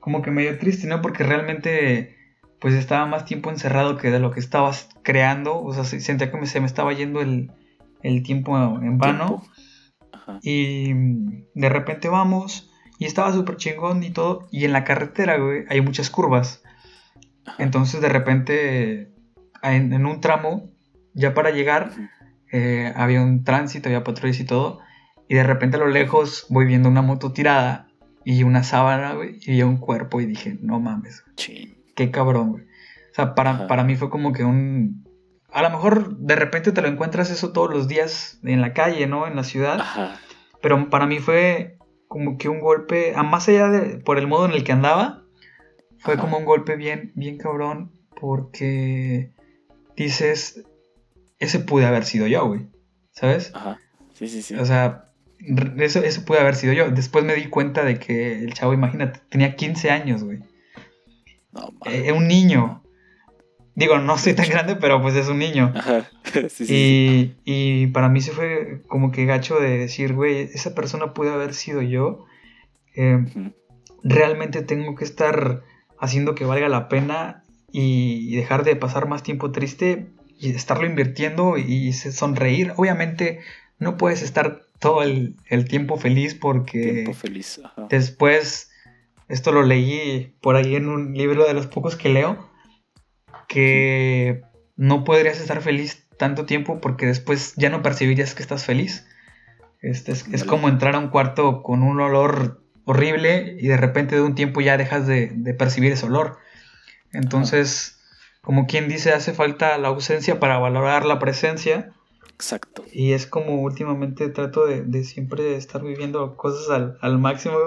[0.00, 1.00] como que medio triste, ¿no?
[1.02, 2.16] Porque realmente
[2.60, 5.62] pues estaba más tiempo encerrado que de lo que estabas creando.
[5.62, 7.50] O sea, sentía que se me estaba yendo el,
[8.22, 9.42] tiempo en vano.
[10.42, 10.92] Y
[11.54, 14.46] de repente vamos y estaba súper chingón y todo.
[14.52, 16.62] Y en la carretera, güey, hay muchas curvas.
[17.58, 19.12] Entonces de repente
[19.62, 20.70] en, en un tramo,
[21.14, 21.90] ya para llegar,
[22.52, 24.80] eh, había un tránsito, había patrullas y todo,
[25.28, 27.88] y de repente a lo lejos voy viendo una moto tirada
[28.24, 31.24] y una sábana, güey, y vi un cuerpo y dije, no mames,
[31.94, 32.64] qué cabrón, güey.
[32.64, 35.04] O sea, para, para mí fue como que un...
[35.52, 39.06] A lo mejor de repente te lo encuentras eso todos los días en la calle,
[39.08, 39.26] ¿no?
[39.26, 39.84] En la ciudad.
[40.62, 44.46] Pero para mí fue como que un golpe, a más allá de por el modo
[44.46, 45.24] en el que andaba,
[45.98, 49.32] fue como un golpe bien, bien cabrón, porque
[49.96, 50.64] dices,
[51.40, 52.68] ese pude haber sido yo, güey.
[53.12, 53.50] ¿Sabes?
[53.54, 53.80] Ajá.
[54.14, 54.54] Sí, sí, sí.
[54.54, 55.10] O sea,
[55.78, 56.90] eso, eso pude haber sido yo.
[56.90, 60.40] Después me di cuenta de que el chavo, imagínate, tenía 15 años, güey.
[61.52, 62.82] No, eh, un niño.
[63.74, 65.72] Digo, no soy tan grande, pero pues es un niño.
[65.74, 66.08] Ajá.
[66.48, 71.12] Sí, sí, y, para mí se fue como que gacho de decir, güey, esa persona
[71.12, 72.24] pudo haber sido yo.
[72.94, 73.24] Eh,
[74.04, 75.62] realmente tengo que estar
[75.98, 81.58] haciendo que valga la pena y dejar de pasar más tiempo triste y estarlo invirtiendo
[81.58, 82.72] y sonreír.
[82.76, 83.40] Obviamente
[83.78, 85.36] no puedes estar todo el,
[85.68, 87.60] tiempo feliz porque feliz.
[87.90, 88.70] después,
[89.28, 92.50] esto lo leí por ahí en un libro de los pocos que leo,
[93.46, 94.42] que
[94.76, 99.06] no podrías estar feliz tanto tiempo porque después ya no percibirías que estás feliz.
[99.82, 104.16] Este es, es como entrar a un cuarto con un olor horrible y de repente
[104.16, 106.38] de un tiempo ya dejas de, percibir ese olor.
[107.12, 107.99] Entonces,
[108.42, 111.92] como quien dice, hace falta la ausencia para valorar la presencia.
[112.34, 112.84] Exacto.
[112.92, 117.58] Y es como últimamente trato de, siempre estar viviendo cosas al, máximo,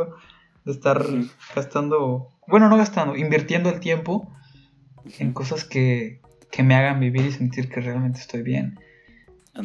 [0.66, 1.06] de estar
[1.56, 4.34] gastando, bueno, no gastando, invirtiendo el tiempo
[5.20, 6.22] en cosas que,
[6.52, 8.80] que me hagan vivir y sentir que realmente estoy bien.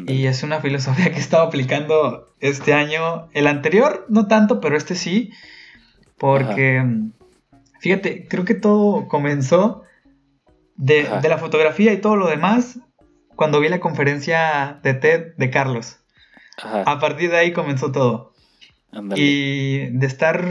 [0.07, 3.29] Y es una filosofía que he estado aplicando este año.
[3.33, 5.31] El anterior no tanto, pero este sí.
[6.19, 6.85] Porque,
[7.81, 9.85] fíjate, creo que todo comenzó
[10.79, 12.79] de, la fotografía y todo lo demás
[13.37, 15.99] cuando vi la conferencia de TED de Carlos.
[16.63, 18.33] A partir de ahí comenzó todo.
[19.15, 20.45] Y de estar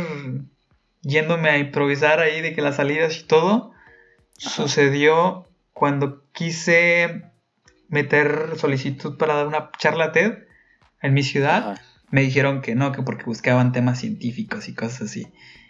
[1.02, 3.72] yéndome a improvisar ahí de que las salidas y todo,
[4.38, 7.24] sucedió cuando quise
[7.90, 10.34] meter solicitud para dar una charla TED
[11.02, 15.28] en mi ciudad, me dijeron que no, que porque buscaban temas científicos y cosas así.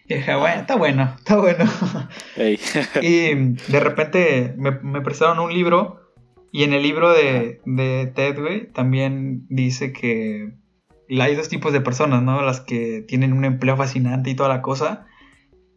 [0.07, 1.65] Y dije, bueno, está bueno, está bueno.
[3.01, 3.33] y
[3.71, 6.01] de repente me, prestaron un libro
[6.51, 10.53] y en el libro de, de TED, güey, también dice que
[11.09, 12.41] hay dos tipos de personas, ¿no?
[12.41, 15.05] Las que tienen un empleo fascinante y toda la cosa.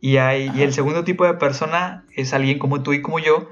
[0.01, 3.49] Y, hay, y el segundo tipo de persona es alguien como tú y como yo,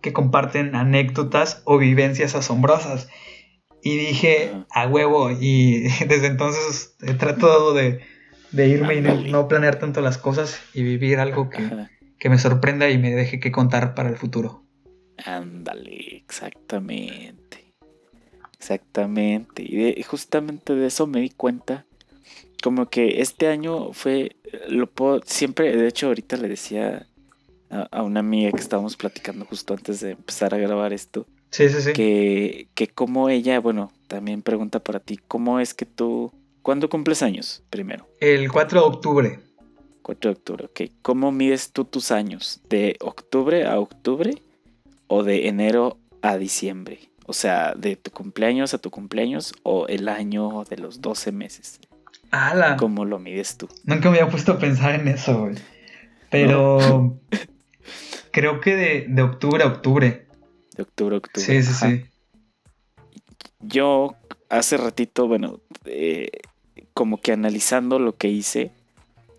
[0.00, 3.08] que comparten anécdotas o vivencias asombrosas.
[3.82, 8.00] Y dije, a huevo, y desde entonces he tratado de,
[8.56, 11.88] irme y no, planear tanto las cosas y vivir algo que,
[12.18, 14.64] que, me sorprenda y me deje que contar para el futuro.
[15.24, 17.74] Ándale, exactamente.
[18.58, 19.62] Exactamente.
[19.62, 21.84] Y justamente de eso me di cuenta.
[22.62, 24.36] Como que este año fue,
[24.68, 27.06] lo puedo, siempre, de hecho ahorita le decía
[27.68, 31.26] a, una amiga que estábamos platicando justo antes de empezar a grabar esto.
[31.50, 31.92] Sí, sí, sí.
[31.92, 36.32] Que, que como ella, bueno, también pregunta para ti, ¿cómo es que tú,
[36.64, 38.08] ¿cuándo cumples años primero?
[38.18, 39.40] El 4 de octubre.
[40.02, 40.80] 4 de octubre, ok.
[41.02, 42.60] ¿Cómo mides tú tus años?
[42.68, 44.42] ¿De octubre a octubre
[45.06, 47.10] o de enero a diciembre?
[47.26, 51.80] O sea, de tu cumpleaños a tu cumpleaños o el año de los 12 meses.
[52.30, 52.76] ¡Hala!
[52.76, 53.68] ¿Cómo lo mides tú?
[53.84, 55.54] Nunca me había puesto a pensar en eso, güey.
[56.30, 57.18] Pero
[58.32, 60.26] creo que de, octubre a octubre.
[60.76, 61.46] De octubre a octubre.
[61.46, 62.04] Sí, sí, sí.
[63.60, 64.16] Yo
[64.48, 66.30] hace ratito, bueno, eh,
[66.94, 68.70] como que analizando lo que hice,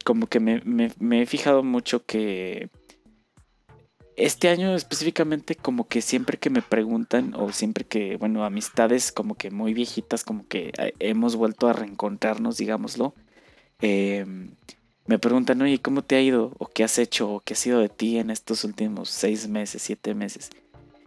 [0.04, 2.70] como que me, he fijado mucho que
[4.18, 9.36] este año específicamente como que siempre que me preguntan o siempre que, bueno, amistades como
[9.36, 13.16] que muy viejitas, como que eh, hemos vuelto a reencontrarnos, digámoslo,
[13.82, 14.26] eh,
[15.08, 16.54] me preguntan, oye, ¿cómo te ha ido?
[16.58, 17.32] ¿O qué has hecho?
[17.32, 20.50] ¿O qué ha sido de ti en estos últimos seis meses, siete meses?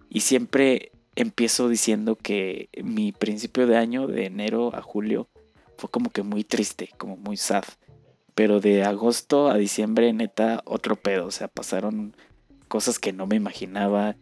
[0.09, 5.29] Y siempre empiezo diciendo que mi principio de año, de enero a julio,
[5.79, 7.65] fue como que muy triste, como muy sad.
[8.35, 11.27] Pero de agosto a diciembre, neta, otro pedo.
[11.27, 12.15] O sea, pasaron
[12.69, 14.17] cosas que no me imaginaba.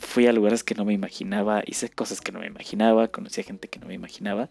[0.00, 1.62] Fui a lugares que no me imaginaba.
[1.66, 3.08] Hice cosas que no me imaginaba.
[3.08, 4.48] Conocí a gente que no me imaginaba.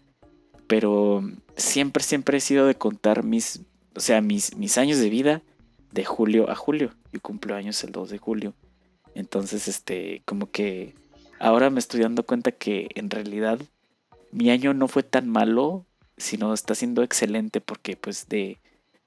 [0.68, 1.22] Pero
[1.56, 3.60] siempre, siempre he sido de contar mis
[3.96, 5.42] o sea, mis, mis años de vida
[5.92, 6.90] de julio a julio.
[7.12, 8.54] Yo cumplo años el 2 de julio.
[9.14, 10.94] Entonces, este, como que
[11.38, 13.60] ahora me estoy dando cuenta que en realidad
[14.32, 15.86] mi año no fue tan malo,
[16.16, 18.58] sino está siendo excelente porque pues de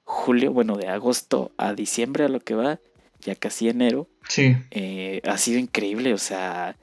[0.04, 2.80] julio, bueno, de agosto a diciembre a lo que va,
[3.20, 4.56] ya casi enero, sí.
[4.70, 6.76] Eh, ha sido increíble, o sea,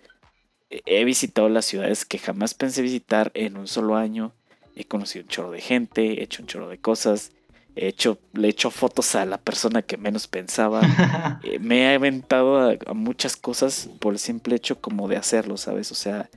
[0.70, 4.34] he visitado las ciudades que jamás pensé visitar en un solo año,
[4.76, 7.32] he conocido un chorro de gente, he hecho un chorro de cosas,
[7.76, 10.82] hecho, le he hecho fotos a la persona que menos pensaba.
[11.44, 15.92] Eh, me he aventado a, muchas cosas por el simple hecho como de hacerlo, ¿sabes?
[15.92, 16.30] O sea,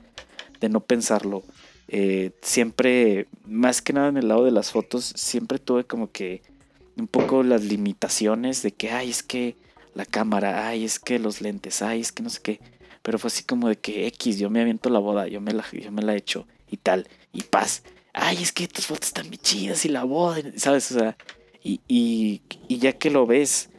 [0.59, 1.43] de no pensarlo.
[1.89, 6.41] Eh, siempre, más que nada en el lado de las fotos, siempre tuve como que
[6.97, 9.55] un poco las limitaciones de que, ay, es que
[9.95, 12.59] la cámara, ay, es que los lentes, ay, es que no sé qué.
[13.01, 15.65] Pero fue así como de que X, yo me aviento la boda, yo me la,
[15.71, 17.83] yo me la he hecho y tal, y paz
[18.13, 20.91] ay, es que tus fotos están bien chidas y la boda, ¿sabes?
[20.91, 21.17] O sea,
[21.63, 22.41] y, y,
[22.77, 23.69] ya que lo ves,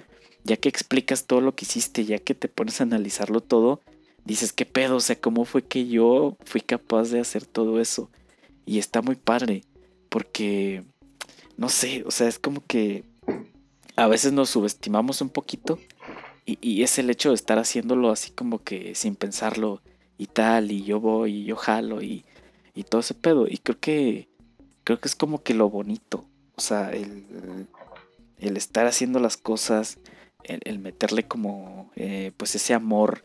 [0.45, 3.81] ya que explicas todo lo que hiciste, ya que te pones a analizarlo todo,
[4.25, 4.97] dices, ¿qué pedo?
[4.97, 8.11] O sea, ¿cómo fue que yo fui capaz de hacer todo eso?
[8.66, 9.64] Y está muy padre,
[10.09, 10.85] porque,
[11.57, 13.05] no sé, o sea, es como que
[13.97, 15.79] a veces nos subestimamos un poquito
[16.47, 19.83] y, es el hecho de estar haciéndolo así como que sin pensarlo
[20.18, 22.25] y tal, y yo voy y yo jalo y,
[22.75, 23.47] y todo ese pedo.
[23.47, 24.29] Y creo que
[24.85, 26.25] creo que es como que lo bonito.
[26.57, 27.25] O sea, el,
[28.39, 29.99] estar haciendo las cosas,
[30.43, 33.23] el, meterle como eh, pues ese amor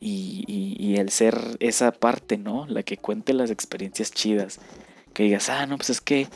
[0.00, 2.66] Y, el ser esa parte, ¿no?
[2.68, 4.60] La que cuente las experiencias chidas.
[5.12, 6.26] Que digas, ah, no, pues es que,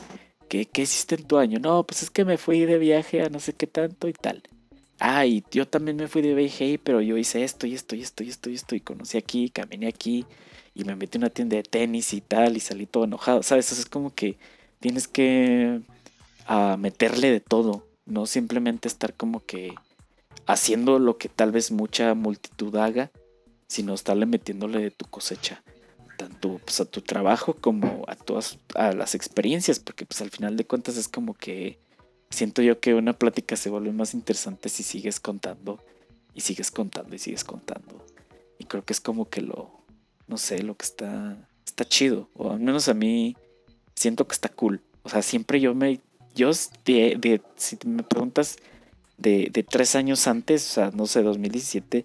[0.49, 1.59] ¿qué, ¿qué hiciste en tu año?
[1.59, 4.43] No, pues es que me fui de viaje a no sé qué tanto y tal.
[4.99, 8.01] Ah, y yo también me fui de viaje, pero yo hice esto y esto y
[8.03, 10.25] esto y esto y esto y conocí aquí, caminé aquí
[10.75, 13.71] y me metí en una tienda de tenis y tal y salí todo enojado, ¿sabes?
[13.71, 14.37] Eso es como que
[14.79, 15.81] tienes que
[16.45, 19.73] a meterle de todo, no simplemente estar como que
[20.45, 23.11] haciendo lo que tal vez mucha multitud haga,
[23.71, 25.63] sino estarle metiéndole de tu cosecha,
[26.17, 30.57] tanto pues, a tu trabajo como a todas a las experiencias, porque pues al final
[30.57, 31.79] de cuentas es como que
[32.29, 35.81] siento yo que una plática se vuelve más interesante si sigues contando
[36.33, 38.05] y sigues contando y sigues contando.
[38.59, 39.85] Y creo que es como que lo,
[40.27, 43.37] no sé, lo que está, está chido, o al menos a mí
[43.95, 44.81] siento que está cool.
[45.03, 46.01] O sea, siempre yo me
[46.35, 48.57] yo, si me preguntas
[49.17, 52.03] de, de, tres años antes, o sea, no sé, 2017,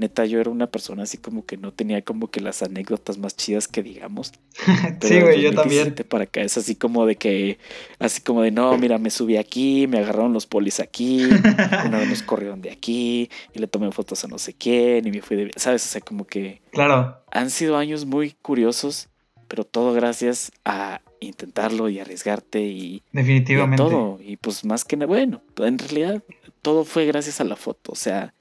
[0.00, 3.36] neta, yo era una persona así como que no tenía como que las anécdotas más
[3.36, 4.32] chidas que digamos.
[5.02, 5.94] sí, güey, yo también.
[6.08, 7.58] Para acá es así como de que,
[7.98, 11.24] así como de, no, mira, me subí aquí, me agarraron los polis aquí,
[11.86, 15.10] una vez nos corrieron de aquí, y le tomé fotos a no sé quién, y
[15.10, 15.84] me fui de, ¿sabes?
[15.84, 16.62] O sea, como que...
[16.72, 17.22] Claro.
[17.30, 19.08] Han sido años muy curiosos,
[19.46, 25.06] pero todo gracias a intentarlo y arriesgarte y, definitivamente todo y pues más que nada
[25.06, 26.22] bueno en realidad
[26.62, 28.32] todo fue gracias a la foto o sea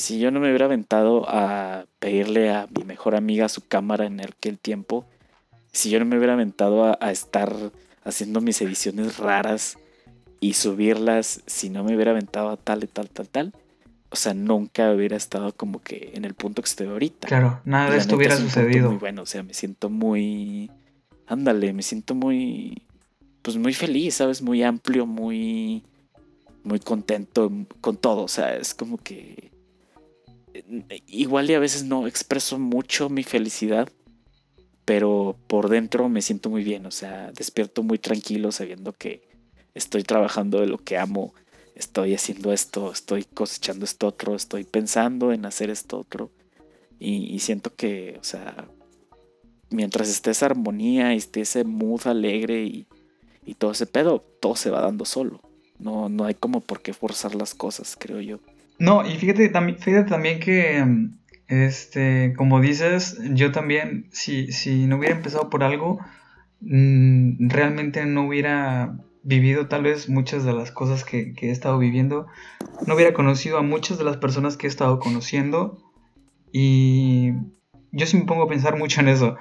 [0.00, 4.20] si yo no me hubiera aventado a pedirle a mi mejor amiga su cámara en
[4.20, 5.04] aquel tiempo
[5.72, 7.54] si yo no me hubiera aventado a, estar
[8.02, 9.78] haciendo mis ediciones raras
[10.40, 13.52] y subirlas si no me hubiera aventado a tal y tal tal tal
[14.12, 17.28] o sea, nunca hubiera estado como que en el punto que estoy ahorita.
[17.28, 18.90] Claro, nada de esto hubiera sucedido.
[18.90, 20.68] Muy bueno, o sea, me siento muy
[21.30, 22.82] ándale, me siento muy,
[23.42, 24.42] pues muy feliz, ¿sabes?
[24.42, 25.84] Muy amplio, muy,
[26.64, 29.50] muy contento con todo, o sea, es como que
[31.06, 33.88] igual y a veces no expreso mucho mi felicidad,
[34.84, 39.28] pero por dentro me siento muy bien, o sea, despierto muy tranquilo sabiendo que
[39.74, 41.34] estoy trabajando de lo que amo,
[41.74, 46.30] estoy haciendo esto, estoy cosechando esto otro, estoy pensando en hacer esto otro.
[46.98, 48.68] Y, y siento que, o sea,
[49.70, 52.86] mientras esté esa armonía y esté ese mood alegre y,
[53.58, 55.40] todo ese pedo, todo se va dando solo.
[55.80, 58.38] No, no hay como por qué forzar las cosas, creo yo.
[58.80, 60.82] No, y fíjate, también, fíjate también que,
[61.48, 66.00] este, como dices, yo también, si, si no hubiera empezado por algo,
[66.62, 71.78] mm, realmente no hubiera vivido tal vez muchas de las cosas que, que, he estado
[71.78, 72.26] viviendo,
[72.86, 75.78] no hubiera conocido a muchas de las personas que he estado conociendo
[76.50, 77.32] y
[77.92, 79.36] yo sí me pongo a pensar mucho en eso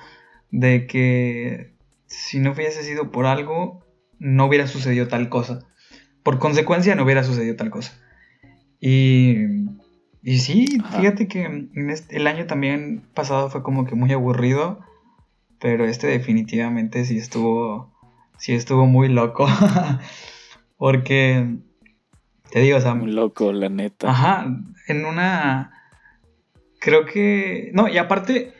[0.52, 1.76] de que
[2.08, 3.86] si no hubiese sido por algo,
[4.20, 5.60] no hubiera sucedido tal cosa.
[6.24, 7.94] Por consecuencia, no hubiera sucedido tal cosa.
[8.80, 9.36] Y,
[10.22, 14.80] y sí, fíjate que este, el año también pasado fue como que muy aburrido,
[15.60, 17.94] pero este definitivamente sí estuvo,
[18.38, 19.48] sí estuvo muy loco.
[20.78, 21.58] Porque,
[22.52, 22.96] te digo, o sea...
[22.96, 24.10] Muy loco, la neta.
[24.10, 24.46] Ajá,
[24.88, 25.74] en una...
[26.80, 27.72] Creo que...
[27.74, 28.54] No, y aparte,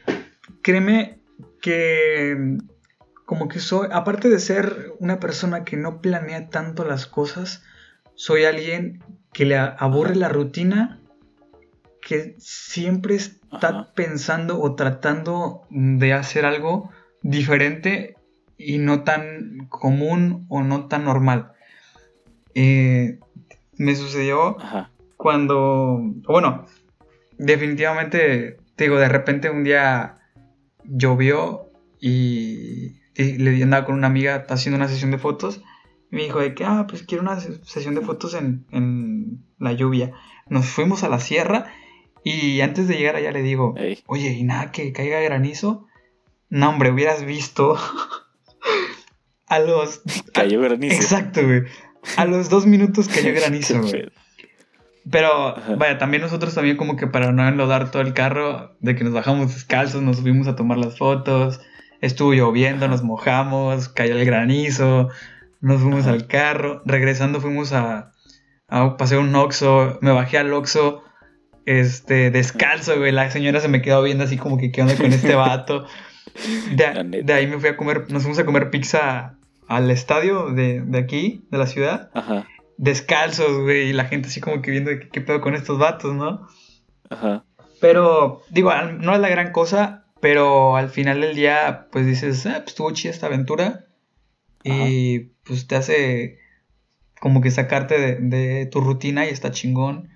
[0.62, 1.20] créeme,
[1.62, 2.58] que
[3.26, 7.64] como que soy, aparte de ser una persona que no planea tanto las cosas,
[8.16, 9.04] soy alguien
[9.34, 11.02] que le aburre la rutina,
[12.02, 16.90] que siempre está pensando o tratando de hacer algo
[17.22, 18.16] diferente
[18.58, 21.54] y no tan común o no tan normal.
[22.56, 23.20] Eh,
[23.78, 24.58] me sucedió
[25.18, 26.66] cuando, bueno,
[27.38, 30.20] definitivamente, te digo, de repente un día
[30.84, 35.62] llovió y, le andaba con una amiga haciendo una sesión de fotos.
[36.12, 38.66] Y me dijo de que, ah, pues quiero una sesión de fotos en,
[39.58, 40.12] la lluvia.
[40.48, 41.72] Nos fuimos a la sierra
[42.24, 43.76] y antes de llegar allá le digo,
[44.08, 45.88] oye, ¿y nada que caiga granizo?
[46.50, 47.78] No, hombre, hubieras visto
[49.48, 50.02] a los...
[50.34, 50.96] Cayó granizo.
[50.96, 51.64] Exacto, güey.
[52.18, 54.12] A los dos minutos cayó granizo, güey.
[55.10, 59.04] Pero, vaya, también nosotros también como que para no enlodar todo el carro, de que
[59.04, 61.62] nos bajamos descalzos, nos subimos a tomar las fotos,
[62.02, 65.10] estuvo lloviendo, nos mojamos, cayó el granizo,
[65.62, 68.12] nos fuimos al carro, regresando fuimos a,
[68.70, 71.04] a pasé un Oxxo, me bajé al Oxxo,
[71.66, 75.08] este, descalzo, güey, la señora se me quedó viendo así como que qué onda con
[75.14, 75.86] este vato.
[76.76, 79.36] De, de ahí me fui a comer, nos fuimos a comer pizza
[79.68, 82.12] al estadio de, de aquí, de la ciudad.
[82.14, 82.46] Ajá
[82.80, 86.48] descalzos, güey, y la gente así como que viendo qué, pedo con estos vatos, ¿no?
[87.10, 87.44] Ajá.
[87.82, 92.60] Pero, digo, no es la gran cosa, pero al final del día, pues dices, ah,
[92.60, 93.86] pues estuvo chida esta aventura.
[94.64, 96.39] Y pues te hace
[97.20, 100.10] como que sacarte de, tu rutina y está chingón.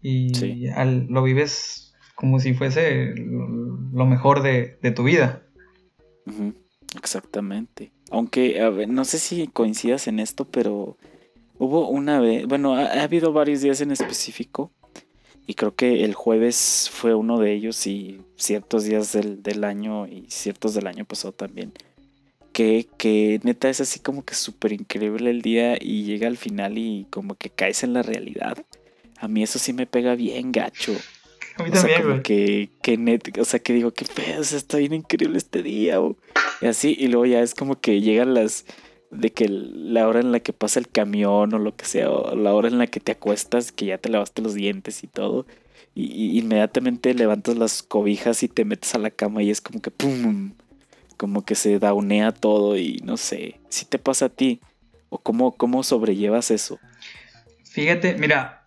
[0.00, 5.42] Y al, lo vives como si fuese lo, mejor de, tu vida.
[6.96, 7.92] Exactamente.
[8.10, 10.96] Aunque, a ver, no sé si coincidas en esto, pero
[11.58, 14.72] hubo una vez, bueno, ha, habido varios días en específico,
[15.46, 20.06] y creo que el jueves fue uno de ellos, y ciertos días del, del año
[20.06, 21.72] y ciertos del año pasado también,
[22.58, 26.76] que, que neta es así como que súper increíble el día y llega al final
[26.76, 28.58] y como que caes en la realidad.
[29.20, 30.92] A mí eso sí me pega bien gacho.
[31.54, 32.22] A mí también, güey.
[32.24, 36.00] Que, que net, o sea, que digo, qué pedo, está bien increíble este día,
[36.60, 38.64] Y así, y luego ya es como que llegan las.
[39.12, 42.34] De que la hora en la que pasa el camión o lo que sea, o
[42.34, 45.46] la hora en la que te acuestas, que ya te lavaste los dientes y todo,
[45.94, 49.92] y, inmediatamente levantas las cobijas y te metes a la cama y es como que
[49.92, 50.54] ¡pum!
[51.18, 54.60] Como que se daunea todo y no sé, si te pasa a ti,
[55.10, 56.78] o cómo, cómo sobrellevas eso.
[57.64, 58.58] Fíjate, mira,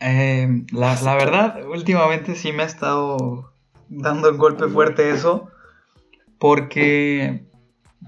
[0.00, 3.52] Em, la, verdad, últimamente sí me ha estado
[3.88, 5.50] dando un golpe fuerte eso.
[6.38, 7.44] Porque,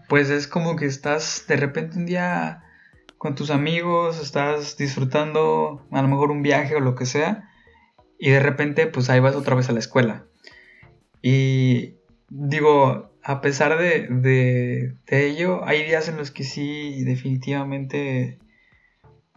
[0.09, 2.63] pues es como que estás de repente un día
[3.19, 7.51] con tus amigos, estás disfrutando a lo mejor un viaje o lo que sea.
[8.19, 10.27] Y de repente, pues ahí vas otra vez a la escuela.
[11.23, 11.97] Y
[12.29, 18.39] digo, a pesar de, de, de ello, hay días en los que sí, definitivamente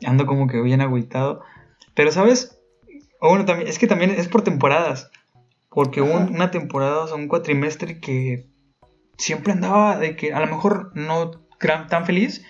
[0.05, 1.41] ando como que bien agüitado.
[1.93, 2.59] Pero, ¿sabes?
[3.19, 5.11] O bueno, también, es que también es por temporadas.
[5.69, 8.47] Porque hubo una temporada, o sea, un cuatrimestre que
[9.17, 11.43] siempre andaba de que a lo mejor no
[11.89, 12.45] tan feliz,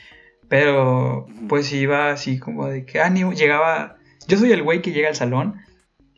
[0.50, 5.10] pero pues iba así como de que ánimo, llegaba, yo soy el güey que llega
[5.10, 5.62] al salón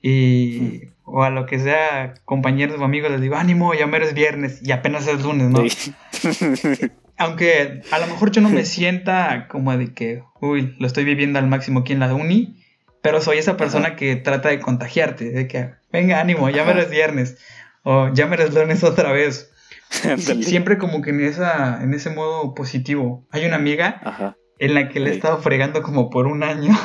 [0.01, 4.14] y o a lo que sea, compañeros o amigos les digo, ánimo, ya mero es
[4.14, 5.64] viernes y apenas es lunes, ¿no?
[7.18, 11.39] Aunque a lo mejor yo no me sienta como de que, uy, lo estoy viviendo
[11.39, 12.62] al máximo aquí en la uni,
[13.01, 16.89] pero soy esa persona que trata de contagiarte, de que, venga, ánimo, ya me eres
[16.89, 17.38] viernes,
[17.84, 19.51] o ya me eres lunes otra vez.
[20.41, 23.24] Siempre como que en, esa, en ese modo positivo.
[23.30, 26.76] Hay una amiga en la que le he estado fregando como por un año.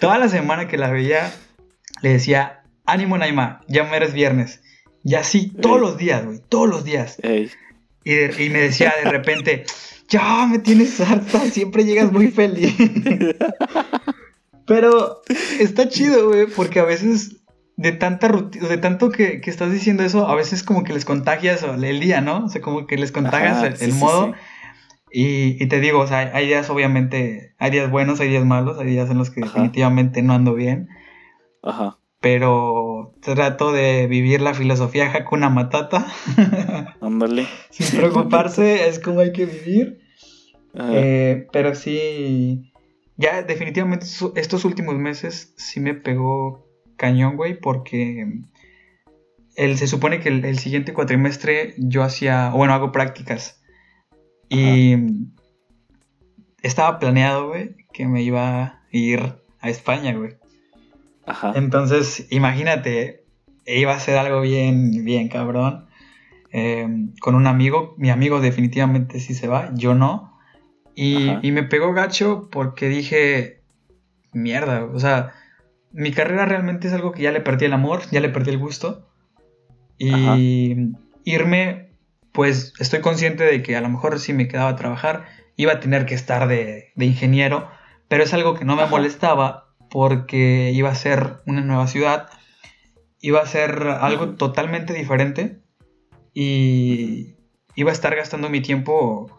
[0.00, 1.30] Toda la semana que la veía,
[2.02, 4.62] le decía, ánimo Naima, ya me eres viernes.
[5.04, 7.18] Y así todos los días, güey, todos los días.
[8.04, 9.64] Y, y, me decía de repente,
[10.08, 12.74] ya me tienes harta, siempre llegas muy feliz.
[14.66, 15.22] Pero
[15.58, 17.42] está chido, güey, porque a veces
[17.76, 21.62] de tanta rutina, de tanto que, estás diciendo eso, a veces como que les contagias
[21.62, 22.44] el día, ¿no?
[22.44, 24.34] O sea, como que les contagias el, modo.
[25.10, 28.86] Y, te digo, o sea, hay días obviamente, hay días buenos, hay días malos, hay
[28.86, 30.88] días en los que definitivamente no ando bien.
[31.62, 31.98] Ajá.
[32.22, 36.06] Pero trato de vivir la filosofía Hakuna Matata.
[37.02, 37.46] Ándale.
[37.68, 40.00] Sin preocuparse, es como hay que vivir.
[40.74, 42.72] Eh, pero sí,
[43.16, 44.06] ya definitivamente
[44.36, 46.66] estos últimos meses sí me pegó
[46.96, 48.26] cañón, güey, porque
[49.56, 53.60] el, se supone que el, siguiente cuatrimestre yo hacía, bueno, hago prácticas.
[54.48, 54.96] Y
[56.62, 60.36] estaba planeado, güey, que me iba a ir a España, güey.
[61.26, 61.52] Ajá.
[61.54, 63.24] Entonces, imagínate,
[63.66, 65.86] iba a ser algo bien, bien cabrón.
[66.52, 66.86] Eh,
[67.20, 70.32] con un amigo, mi amigo definitivamente sí se va, yo no.
[70.94, 73.62] Y, me pegó gacho porque dije,
[74.32, 75.32] mierda, o sea,
[75.90, 78.58] mi carrera realmente es algo que ya le perdí el amor, ya le perdí el
[78.58, 79.08] gusto.
[79.98, 80.92] Y
[81.24, 81.92] irme,
[82.32, 85.24] pues estoy consciente de que a lo mejor si me quedaba a trabajar,
[85.56, 87.70] iba a tener que estar de, ingeniero,
[88.08, 92.30] pero es algo que no me molestaba porque iba a ser una nueva ciudad,
[93.20, 95.60] iba a ser algo totalmente diferente
[96.32, 97.36] y
[97.76, 99.30] iba a estar gastando mi tiempo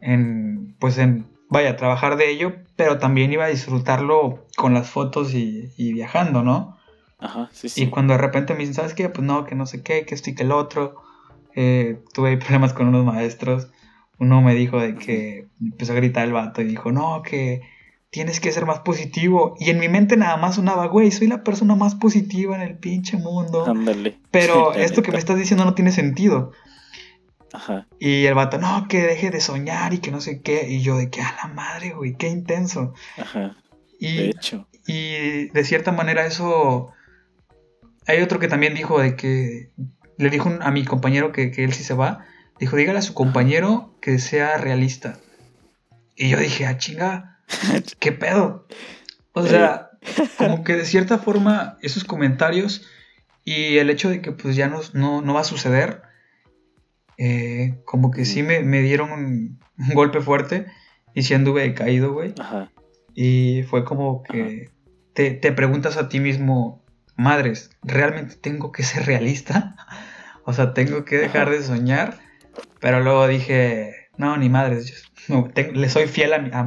[0.00, 5.32] en, pues en, vaya, trabajar de ello, pero también iba a disfrutarlo con las fotos
[5.32, 6.76] y, viajando, ¿no?
[7.20, 7.84] Ajá, sí, sí.
[7.84, 9.08] Y cuando de repente me dicen, ¿sabes qué?
[9.08, 10.96] Pues no, que no sé qué, que esto y que el otro.
[11.54, 13.68] Eh, tuve problemas con unos maestros.
[14.18, 17.62] Uno me dijo de que empezó a gritar el vato y dijo, no, que
[18.14, 19.56] tienes que ser más positivo.
[19.58, 22.78] Y en mi mente nada más sonaba, güey, soy la persona más positiva en el
[22.78, 23.66] pinche mundo.
[23.66, 24.20] Ándale.
[24.30, 26.52] Pero esto que me estás diciendo no tiene sentido.
[27.98, 30.68] Y el vato, no, que deje de soñar y que no sé qué.
[30.68, 32.94] Y yo de que a la madre, güey, qué intenso.
[33.18, 33.56] Ajá.
[33.98, 34.68] Y, de hecho.
[34.86, 36.92] Y de cierta manera eso...
[38.06, 39.72] Hay otro que también dijo de que...
[40.18, 42.24] Le dijo a mi compañero que, él sí se va.
[42.60, 45.18] Dijo, dígale a su compañero que sea realista.
[46.14, 47.33] Y yo dije, ah, chinga,
[47.98, 48.66] ¿qué pedo?
[49.32, 49.90] O sea,
[50.38, 52.86] como que de cierta forma esos comentarios
[53.44, 54.80] y el hecho de que pues ya no,
[55.22, 56.02] no va a suceder
[57.16, 59.60] eh, como que sí me, dieron un,
[59.94, 60.66] golpe fuerte
[61.14, 62.34] y sí anduve caído, güey.
[62.38, 62.70] Ajá.
[63.14, 64.70] Y fue como que
[65.12, 66.84] te, preguntas a ti mismo,
[67.16, 69.76] madres, ¿realmente tengo que ser realista?
[70.44, 72.18] o sea, tengo que dejar de soñar.
[72.80, 76.62] Pero luego dije, no, ni madres, no, le soy fiel a, mi, a,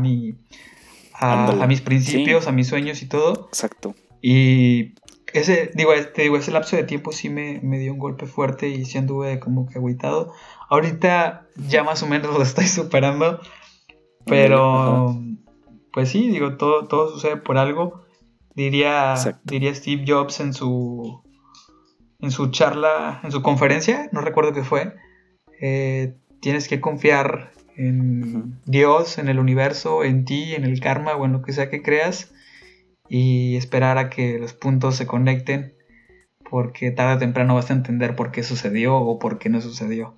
[1.68, 3.48] mis principios, a mis sueños y todo.
[3.48, 3.96] Exacto.
[4.22, 4.96] Y
[5.34, 8.70] ese, digo, te digo, ese lapso de tiempo sí me, me dio un golpe fuerte
[8.70, 10.34] y sí anduve como que agüitado.
[10.70, 13.40] Ahorita ya más o menos lo estoy superando.
[14.26, 15.18] Pero,
[15.94, 18.06] pues sí, digo, todo, todo sucede por algo.
[18.56, 21.22] Diría, diría Steve Jobs en su,
[22.20, 24.96] en su charla, en su conferencia, no recuerdo qué fue.
[25.62, 31.26] Eh, tienes que confiar en Dios, en el universo, en ti, en el karma o
[31.26, 32.34] en lo que sea que creas
[33.08, 35.74] y esperar a que los puntos se conecten
[36.50, 40.16] porque tarde o temprano vas a entender por qué sucedió o por qué no sucedió.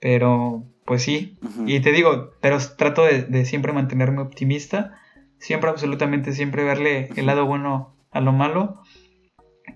[0.00, 4.98] Pero, pues sí, y te digo, pero trato de, siempre mantenerme optimista,
[5.38, 8.82] siempre, absolutamente, siempre verle el lado bueno a lo malo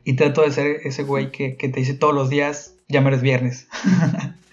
[0.05, 3.09] y trato de ser ese güey que, que te dice todos los días, ya me
[3.09, 3.69] eres viernes.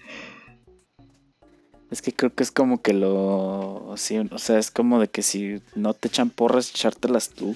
[1.94, 3.86] Es que creo que es como que lo.
[3.86, 7.54] o sea, es como de que si no te echan porras, echártelas tú.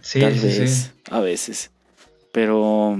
[0.00, 1.72] Sí, tal vez, a veces.
[2.30, 2.96] Pero.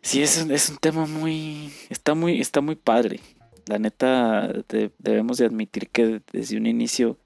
[0.00, 1.70] Sí, es, es un tema muy.
[1.90, 3.20] Está muy, está muy padre.
[3.66, 4.50] La neta,
[4.98, 7.18] debemos de admitir que desde un inicio,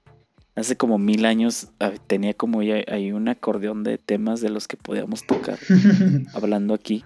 [0.53, 4.67] hace como mil años, ah, tenía como ya hay un acordeón de temas de los
[4.67, 5.59] que podíamos tocar
[6.33, 7.05] hablando aquí.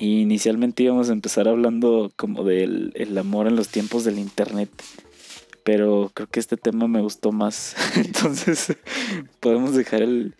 [0.00, 4.70] Y inicialmente íbamos a empezar hablando como del el amor en los tiempos del internet.
[5.62, 7.76] Pero creo que este tema me gustó más.
[7.96, 8.74] Entonces
[9.40, 10.34] podemos dejar el,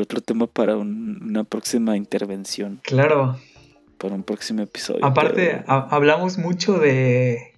[0.00, 2.80] otro tema para una próxima intervención.
[2.82, 3.38] Claro.
[3.98, 5.04] Para un próximo episodio.
[5.04, 7.52] Aparte, hablamos mucho de...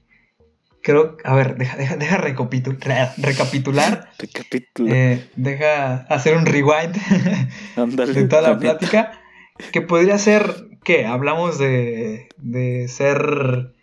[0.83, 3.15] Creo, a ver, deja, deja, deja recapitular.
[3.19, 4.11] Recapitular.
[4.89, 6.97] Eh, deja hacer un rewind
[8.15, 9.13] de toda la plática.
[9.73, 11.05] Que podría ser ¿Qué?
[11.05, 13.75] Hablamos de, de ser...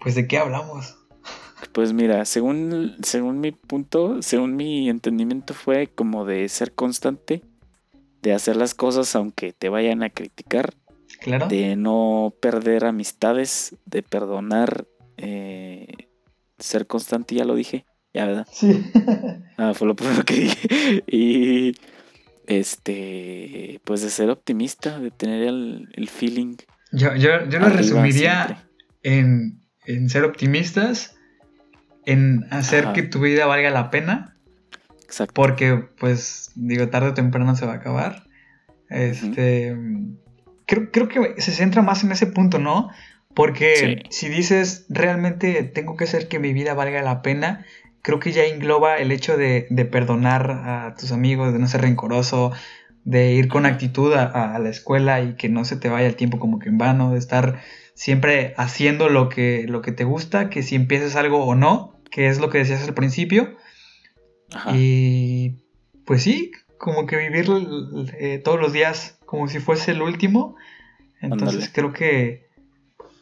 [0.00, 0.98] Pues de qué hablamos.
[1.70, 7.44] Pues mira, según, según mi punto, según mi entendimiento fue como de ser constante,
[8.22, 10.74] de hacer las cosas aunque te vayan a criticar,
[11.20, 11.46] claro.
[11.46, 14.84] de no perder amistades, de perdonar,
[15.16, 16.08] eh,
[16.58, 18.48] ser constante, ya lo dije, ya, ¿verdad?
[18.50, 18.82] Sí.
[19.56, 21.04] ah, fue lo primero que dije.
[21.06, 21.74] Y
[22.48, 26.56] este, pues de ser optimista, de tener el, feeling.
[26.92, 28.66] Yo, yo, yo lo resumiría
[29.02, 29.60] en,
[30.08, 31.16] ser optimistas,
[32.06, 34.34] en hacer que tu vida valga la pena.
[35.04, 35.34] Exacto.
[35.34, 38.24] Porque, pues, digo, tarde o temprano se va a acabar.
[38.88, 39.76] Este.
[40.66, 42.88] creo, creo, que se centra más en ese punto, ¿no?
[43.34, 47.66] Porque si dices realmente tengo que hacer que mi vida valga la pena,
[48.08, 52.52] creo que ya engloba el hecho de, perdonar a tus amigos, de no ser rencoroso,
[53.04, 56.38] de ir con actitud a, la escuela y que no se te vaya el tiempo
[56.38, 57.60] como que en vano, de estar
[57.92, 62.28] siempre haciendo lo que, lo que te gusta, que si empiezas algo o no, que
[62.28, 63.58] es lo que decías al principio.
[64.72, 65.56] Y
[66.06, 67.46] pues sí, como que vivir
[68.18, 70.56] eh, todos los días como si fuese el último.
[71.20, 72.48] Entonces creo que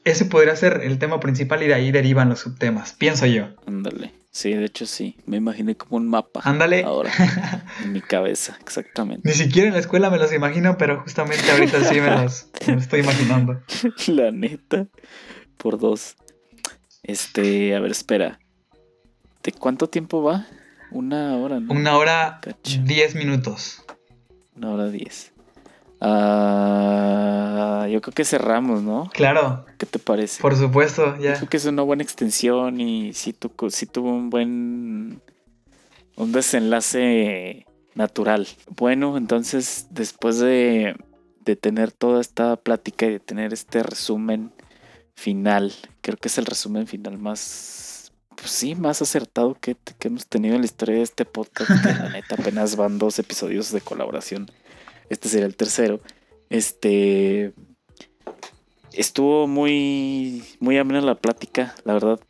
[0.04, 3.48] ese podría ser el tema principal y de ahí derivan los subtemas, pienso yo.
[3.66, 4.12] Ándale.
[4.36, 5.16] Sí, de hecho sí.
[5.24, 6.42] Me imaginé como un mapa.
[6.44, 6.84] Ándale.
[6.84, 7.10] Ahora.
[7.82, 9.26] en mi cabeza, exactamente.
[9.26, 13.00] Ni siquiera en la escuela me los imagino, pero justamente ahorita sí me los, estoy
[13.00, 13.62] imaginando.
[14.08, 14.88] La neta.
[15.56, 16.16] Por dos.
[17.02, 18.38] Este, a ver, espera.
[19.42, 20.46] ¿De cuánto tiempo va?
[20.90, 21.72] Una hora, ¿no?
[21.72, 22.42] Una hora
[22.84, 23.86] diez minutos.
[24.54, 25.32] Una hora diez.
[26.00, 29.10] Ah, yo creo que cerramos, ¿no?
[29.12, 29.64] Claro.
[29.78, 30.42] ¿Qué te parece?
[30.42, 31.34] Por supuesto, ya.
[31.34, 35.22] creo que es una buena extensión y sí, tuvo un buen.
[36.16, 38.46] un desenlace natural.
[38.76, 40.96] Bueno, entonces, después de,
[41.44, 44.52] de tener toda esta plática y de tener este resumen
[45.14, 45.72] final,
[46.02, 48.12] creo que es el resumen final más.
[48.36, 51.70] Pues sí, más acertado que, que hemos tenido en la historia de este podcast.
[51.82, 54.50] que la neta apenas van dos episodios de colaboración.
[55.10, 56.00] Este sería el tercero.
[56.50, 57.52] Este.
[58.92, 60.44] Estuvo muy.
[60.60, 62.20] Muy amena la plática, la verdad.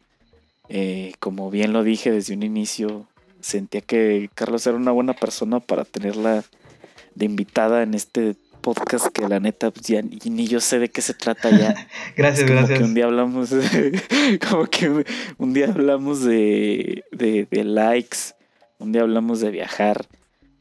[0.68, 3.06] Eh, como bien lo dije desde un inicio,
[3.40, 6.44] sentía que Carlos era una buena persona para tenerla
[7.14, 11.00] de invitada en este podcast que la neta pues, ya ni yo sé de qué
[11.00, 11.86] se trata ya.
[12.16, 12.78] gracias, como gracias.
[12.80, 13.50] Que un día hablamos
[14.50, 15.04] como que
[15.38, 18.34] un, día hablamos de, de, de, likes,
[18.78, 20.06] un día hablamos de viajar,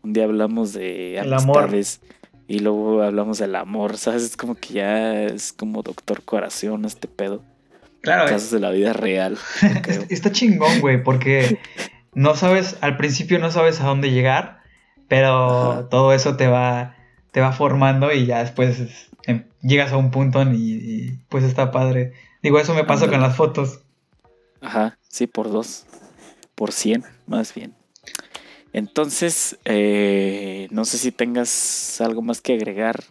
[0.05, 1.99] un día hablamos de amistades
[2.47, 4.23] y luego hablamos del amor, ¿sabes?
[4.23, 7.43] Es como que ya es como Doctor Corazón este pedo.
[8.01, 8.29] Claro.
[8.29, 9.37] Casos de la vida real.
[10.09, 11.59] Está chingón, güey, porque
[12.13, 14.59] no sabes, al principio no sabes a dónde llegar,
[15.07, 16.95] pero todo eso te va,
[17.31, 22.13] te va formando y ya después em, llegas a un punto y, pues está padre.
[22.43, 23.79] Digo, eso me pasa con las fotos.
[24.61, 25.87] Ajá, sí, por dos.
[26.53, 27.73] Por cien, más bien.
[28.75, 33.05] Entonces, eh, no sé si tengas algo más que agregar.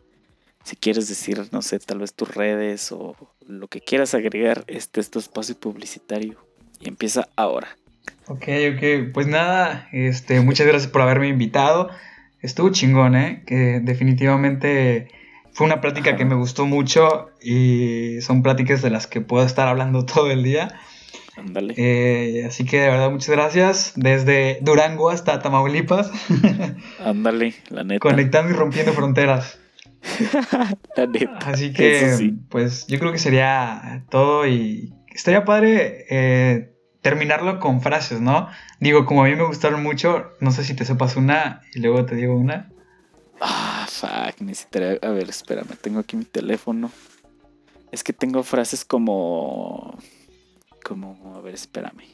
[0.63, 3.17] Si quieres decir, no sé, tal vez tus redes o
[3.49, 6.37] lo que quieras agregar, este es tu espacio publicitario.
[6.81, 7.79] Y empieza ahora.
[8.27, 9.13] Ok, ok.
[9.15, 11.89] Pues nada, este, muchas gracias por haberme invitado.
[12.43, 13.43] Estuvo chingón, ¿eh?
[13.47, 15.09] Que definitivamente
[15.55, 19.67] fue una plática que me gustó mucho y son pláticas de las que puedo estar
[19.67, 20.79] hablando todo el día.
[21.37, 21.75] Ándale.
[21.77, 23.93] Eh, así que de verdad, muchas gracias.
[23.97, 26.11] Desde Durango hasta Tamaulipas.
[27.05, 28.01] Ándale, la neta.
[28.01, 29.59] Conectando y rompiendo fronteras.
[30.97, 31.39] la neta.
[31.47, 38.21] Así que, pues yo creo que sería todo y estaría padre eh, terminarlo con frases,
[38.21, 38.49] ¿no?
[38.81, 42.05] Digo, como a mí me gustaron mucho, no sé si te sepas una y luego
[42.05, 42.71] te digo una.
[43.41, 44.99] Ah, fuck, necesitaría.
[45.03, 46.91] A ver, espérame, tengo aquí mi teléfono.
[47.91, 49.99] Es que tengo frases como.
[50.85, 51.35] Como.
[51.35, 52.05] A ver, espérame.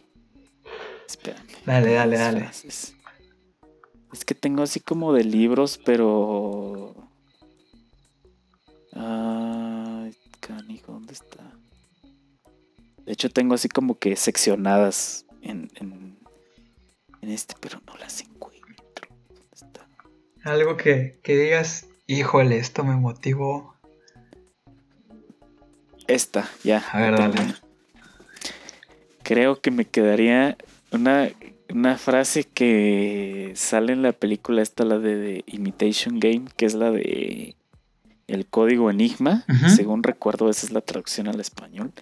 [1.06, 1.46] Espérame.
[1.66, 2.50] Dale, dale, dale.
[4.12, 6.94] Es que tengo así como de libros, pero.
[8.92, 11.52] Ay, canijo, ¿dónde está?
[13.04, 16.18] De hecho, tengo así como que seccionadas en, en,
[17.22, 19.08] este, pero no las encuentro.
[19.28, 19.88] ¿Dónde está?
[20.44, 23.74] Algo que, que digas, híjole, esto me motivó.
[26.06, 26.78] Esta, ya.
[26.92, 27.54] A ver, dale.
[29.33, 30.57] Creo que me quedaría
[30.91, 31.31] una,
[31.72, 36.91] una frase que sale en la película esta, la de, Imitation Game, que es la
[36.91, 37.55] de
[38.26, 39.45] el código enigma.
[39.74, 41.93] Según recuerdo, esa es la traducción al español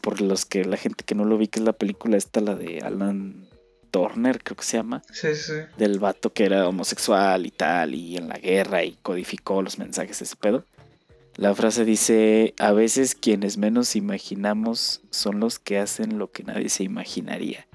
[0.00, 2.54] por los que la gente que no lo vi, que es la película esta, la
[2.54, 3.46] de Alan
[3.90, 5.02] Turner, creo que se llama.
[5.12, 5.52] Sí, sí.
[5.78, 10.18] Del vato que era homosexual y tal, y en la guerra y codificó los mensajes
[10.18, 10.64] de ese pedo.
[11.36, 16.68] La frase dice, a veces quienes menos imaginamos son los que hacen lo que nadie
[16.68, 17.66] se imaginaría.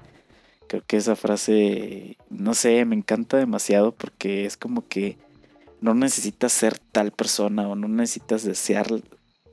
[0.66, 5.18] Creo que esa frase, no sé, me encanta demasiado porque es como que
[5.80, 8.86] no necesitas ser tal persona o no necesitas desear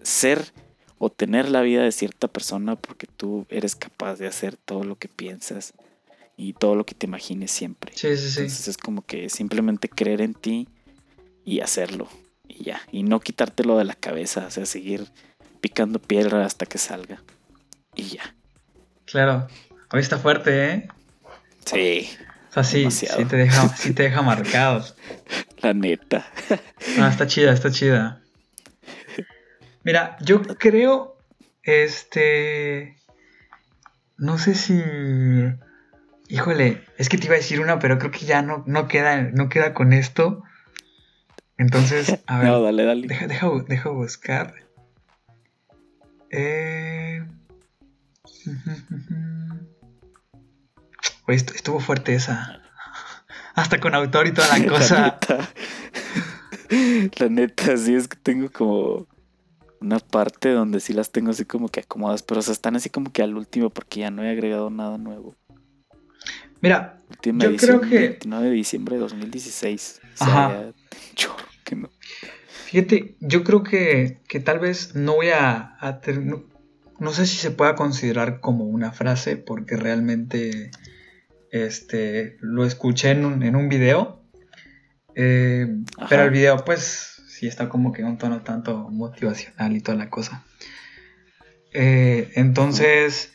[0.02, 0.54] ser
[1.00, 4.98] o tener la vida de cierta persona porque tú eres capaz de hacer todo lo
[4.98, 5.74] que piensas
[6.38, 7.92] y todo lo que te imagines siempre.
[7.94, 8.42] Sí, sí, sí.
[8.42, 10.70] Entonces es como que simplemente creer en ti
[11.44, 12.08] y hacerlo
[12.58, 12.82] y ya.
[12.92, 15.08] Y no quitártelo de la cabeza, o sea, seguir
[15.62, 17.22] picando piedra hasta que salga
[17.96, 18.36] y ya.
[19.06, 19.48] Claro.
[19.92, 20.88] Hoy está fuerte, ¿eh?
[21.66, 22.10] Sí.
[22.50, 24.86] O sea, sí, sí te deja, sí te deja marcado.
[25.62, 26.28] La neta.
[27.00, 28.22] Ah, está chida, está chida.
[29.84, 31.18] Mira, yo creo,
[31.64, 32.98] este,
[34.18, 34.82] no sé si,
[36.28, 39.22] híjole, es que te iba a decir una, pero creo que ya no, no queda,
[39.22, 40.44] no queda con esto.
[41.58, 43.08] Entonces, a ver, no, dale, dale.
[43.08, 43.28] Deja,
[43.68, 44.54] deja, buscar.
[46.30, 47.26] Eh...
[51.28, 52.62] Oye, estuvo fuerte esa.
[53.56, 54.96] Hasta con autor y toda la cosa.
[54.96, 55.50] La neta,
[57.20, 59.08] la neta sí es que tengo como
[59.80, 63.12] una parte donde sí las tengo así como que acomodadas, pero o están así como
[63.12, 65.36] que al último porque ya no he agregado nada nuevo.
[66.62, 68.00] Mira, yo creo que...
[68.00, 70.02] 29 de diciembre de 2016.
[70.20, 70.74] Ajá.
[71.64, 71.90] que no.
[72.66, 75.78] Fíjate, yo creo que, que tal vez no voy a...
[77.00, 80.72] no, sé si se pueda considerar como una frase porque realmente
[81.52, 84.22] este, lo escuché en un, en un video.
[85.16, 85.66] Eh,
[86.10, 90.10] pero el video pues sí está como que un tono tanto motivacional y toda la
[90.10, 90.44] cosa.
[91.74, 93.34] Eh, entonces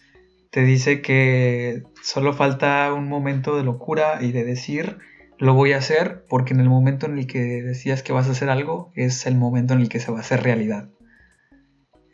[0.51, 4.99] te dice que solo falta un momento de locura y de decir
[5.43, 8.31] lo voy a hacer porque en el momento en el que decías que vas a
[8.31, 10.89] hacer algo es el momento en el que se va a hacer realidad.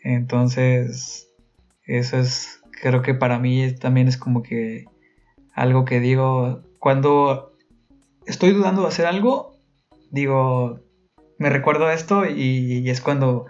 [0.02, 1.28] Entonces,
[1.84, 4.86] eso es, creo que para mí también es como que
[5.52, 7.52] algo que digo, cuando
[8.24, 9.58] estoy dudando de hacer algo,
[10.10, 10.80] digo,
[11.36, 13.44] me recuerdo esto y, es cuando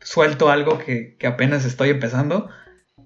[0.00, 2.48] suelto algo que, apenas estoy empezando,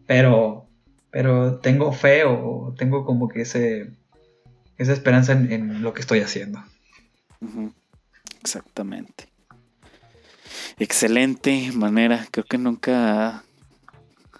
[0.06, 0.68] pero,
[1.10, 3.96] pero tengo fe o tengo como que ese,
[4.78, 6.62] esa esperanza en, lo que estoy haciendo.
[8.40, 9.28] Exactamente.
[10.78, 12.26] Excelente manera.
[12.30, 13.44] Creo que nunca,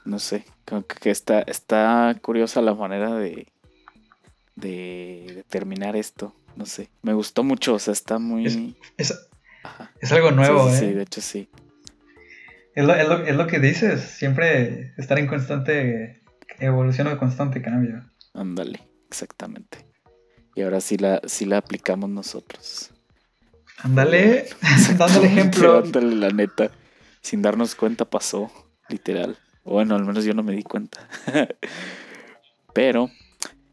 [0.04, 3.46] no sé, creo que está, está curiosa la manera de,
[4.56, 6.34] de, terminar esto.
[6.56, 8.76] No sé, me gustó mucho, o sea, está muy...
[8.96, 10.78] Es algo nuevo, sí, ¿eh?
[10.78, 11.48] Sí, de hecho sí.
[12.74, 12.84] Es
[13.36, 16.22] lo, que dices, siempre estar en constante
[16.58, 18.02] evolución o constante cambio.
[18.34, 19.78] Ándale, exactamente.
[20.54, 22.90] Y ahora sí la, sí la aplicamos nosotros.
[23.78, 24.46] Ándale,
[24.98, 25.82] dándole ejemplo.
[25.82, 26.70] Dándole la neta.
[27.20, 28.50] Sin darnos cuenta pasó,
[28.88, 29.38] literal.
[29.64, 31.08] Bueno, al menos yo no me di cuenta.
[32.74, 33.10] Pero,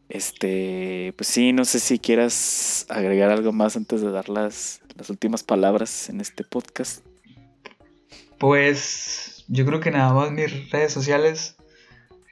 [0.09, 5.09] este, pues sí, no sé si quieras agregar algo más antes de dar las, las
[5.09, 7.05] últimas palabras en este podcast.
[8.37, 11.57] Pues yo creo que nada más mis redes sociales,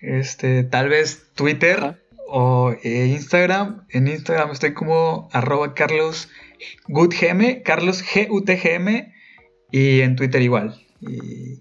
[0.01, 3.85] este, tal vez Twitter o eh, Instagram.
[3.89, 6.29] En Instagram estoy como arroba Carlos
[7.63, 9.13] Carlos G-U-T-G-M,
[9.71, 10.85] y en Twitter igual.
[11.01, 11.59] Y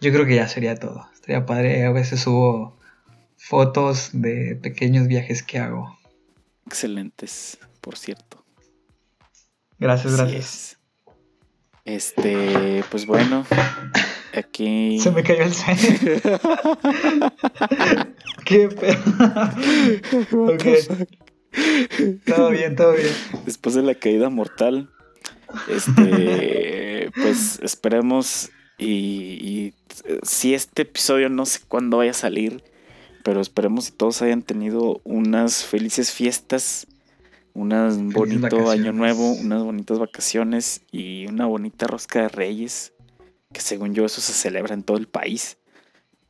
[0.00, 1.06] yo creo que ya sería todo.
[1.14, 2.78] Estaría padre, a veces subo
[3.36, 5.98] fotos de pequeños viajes que hago.
[6.66, 8.44] Excelentes, por cierto.
[9.78, 10.78] Gracias, gracias.
[11.84, 13.44] Este, pues bueno,
[14.34, 15.00] aquí.
[15.00, 16.20] Se me cayó el sueño.
[18.44, 18.98] Qué pedo.
[20.54, 20.64] ok.
[22.26, 23.12] Todo bien, todo bien.
[23.44, 24.90] Después de la caída mortal,
[25.68, 29.74] este, pues esperemos y,
[30.22, 32.64] si este episodio no sé cuándo vaya a salir,
[33.22, 36.86] pero esperemos que todos hayan tenido unas felices fiestas,
[37.54, 42.94] un bonito año nuevo, unas bonitas vacaciones y una bonita rosca de reyes,
[43.52, 45.58] que según yo eso se celebra en todo el país.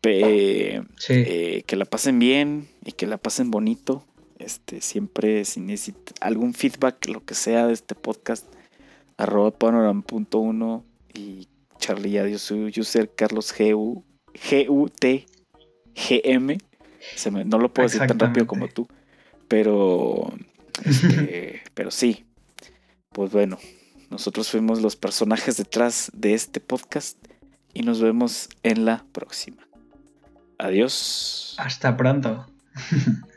[0.04, 4.04] Eh, que la pasen bien y que la pasen bonito.
[4.38, 8.46] Este, siempre si necesitan algún feedback, lo que sea de este podcast,
[9.16, 10.82] arroba panoram.1
[11.14, 11.48] y
[11.78, 15.26] Charlie dio su user Carlos G U G U T
[15.94, 16.58] G M.
[17.44, 18.88] no lo puedo decir tan rápido como tú,
[19.46, 20.32] pero
[20.84, 22.24] este, pero sí.
[23.10, 23.58] Pues bueno,
[24.10, 27.18] nosotros fuimos los personajes detrás de este podcast
[27.74, 29.68] y nos vemos en la próxima.
[30.62, 31.54] Adiós.
[31.58, 32.46] Hasta pronto.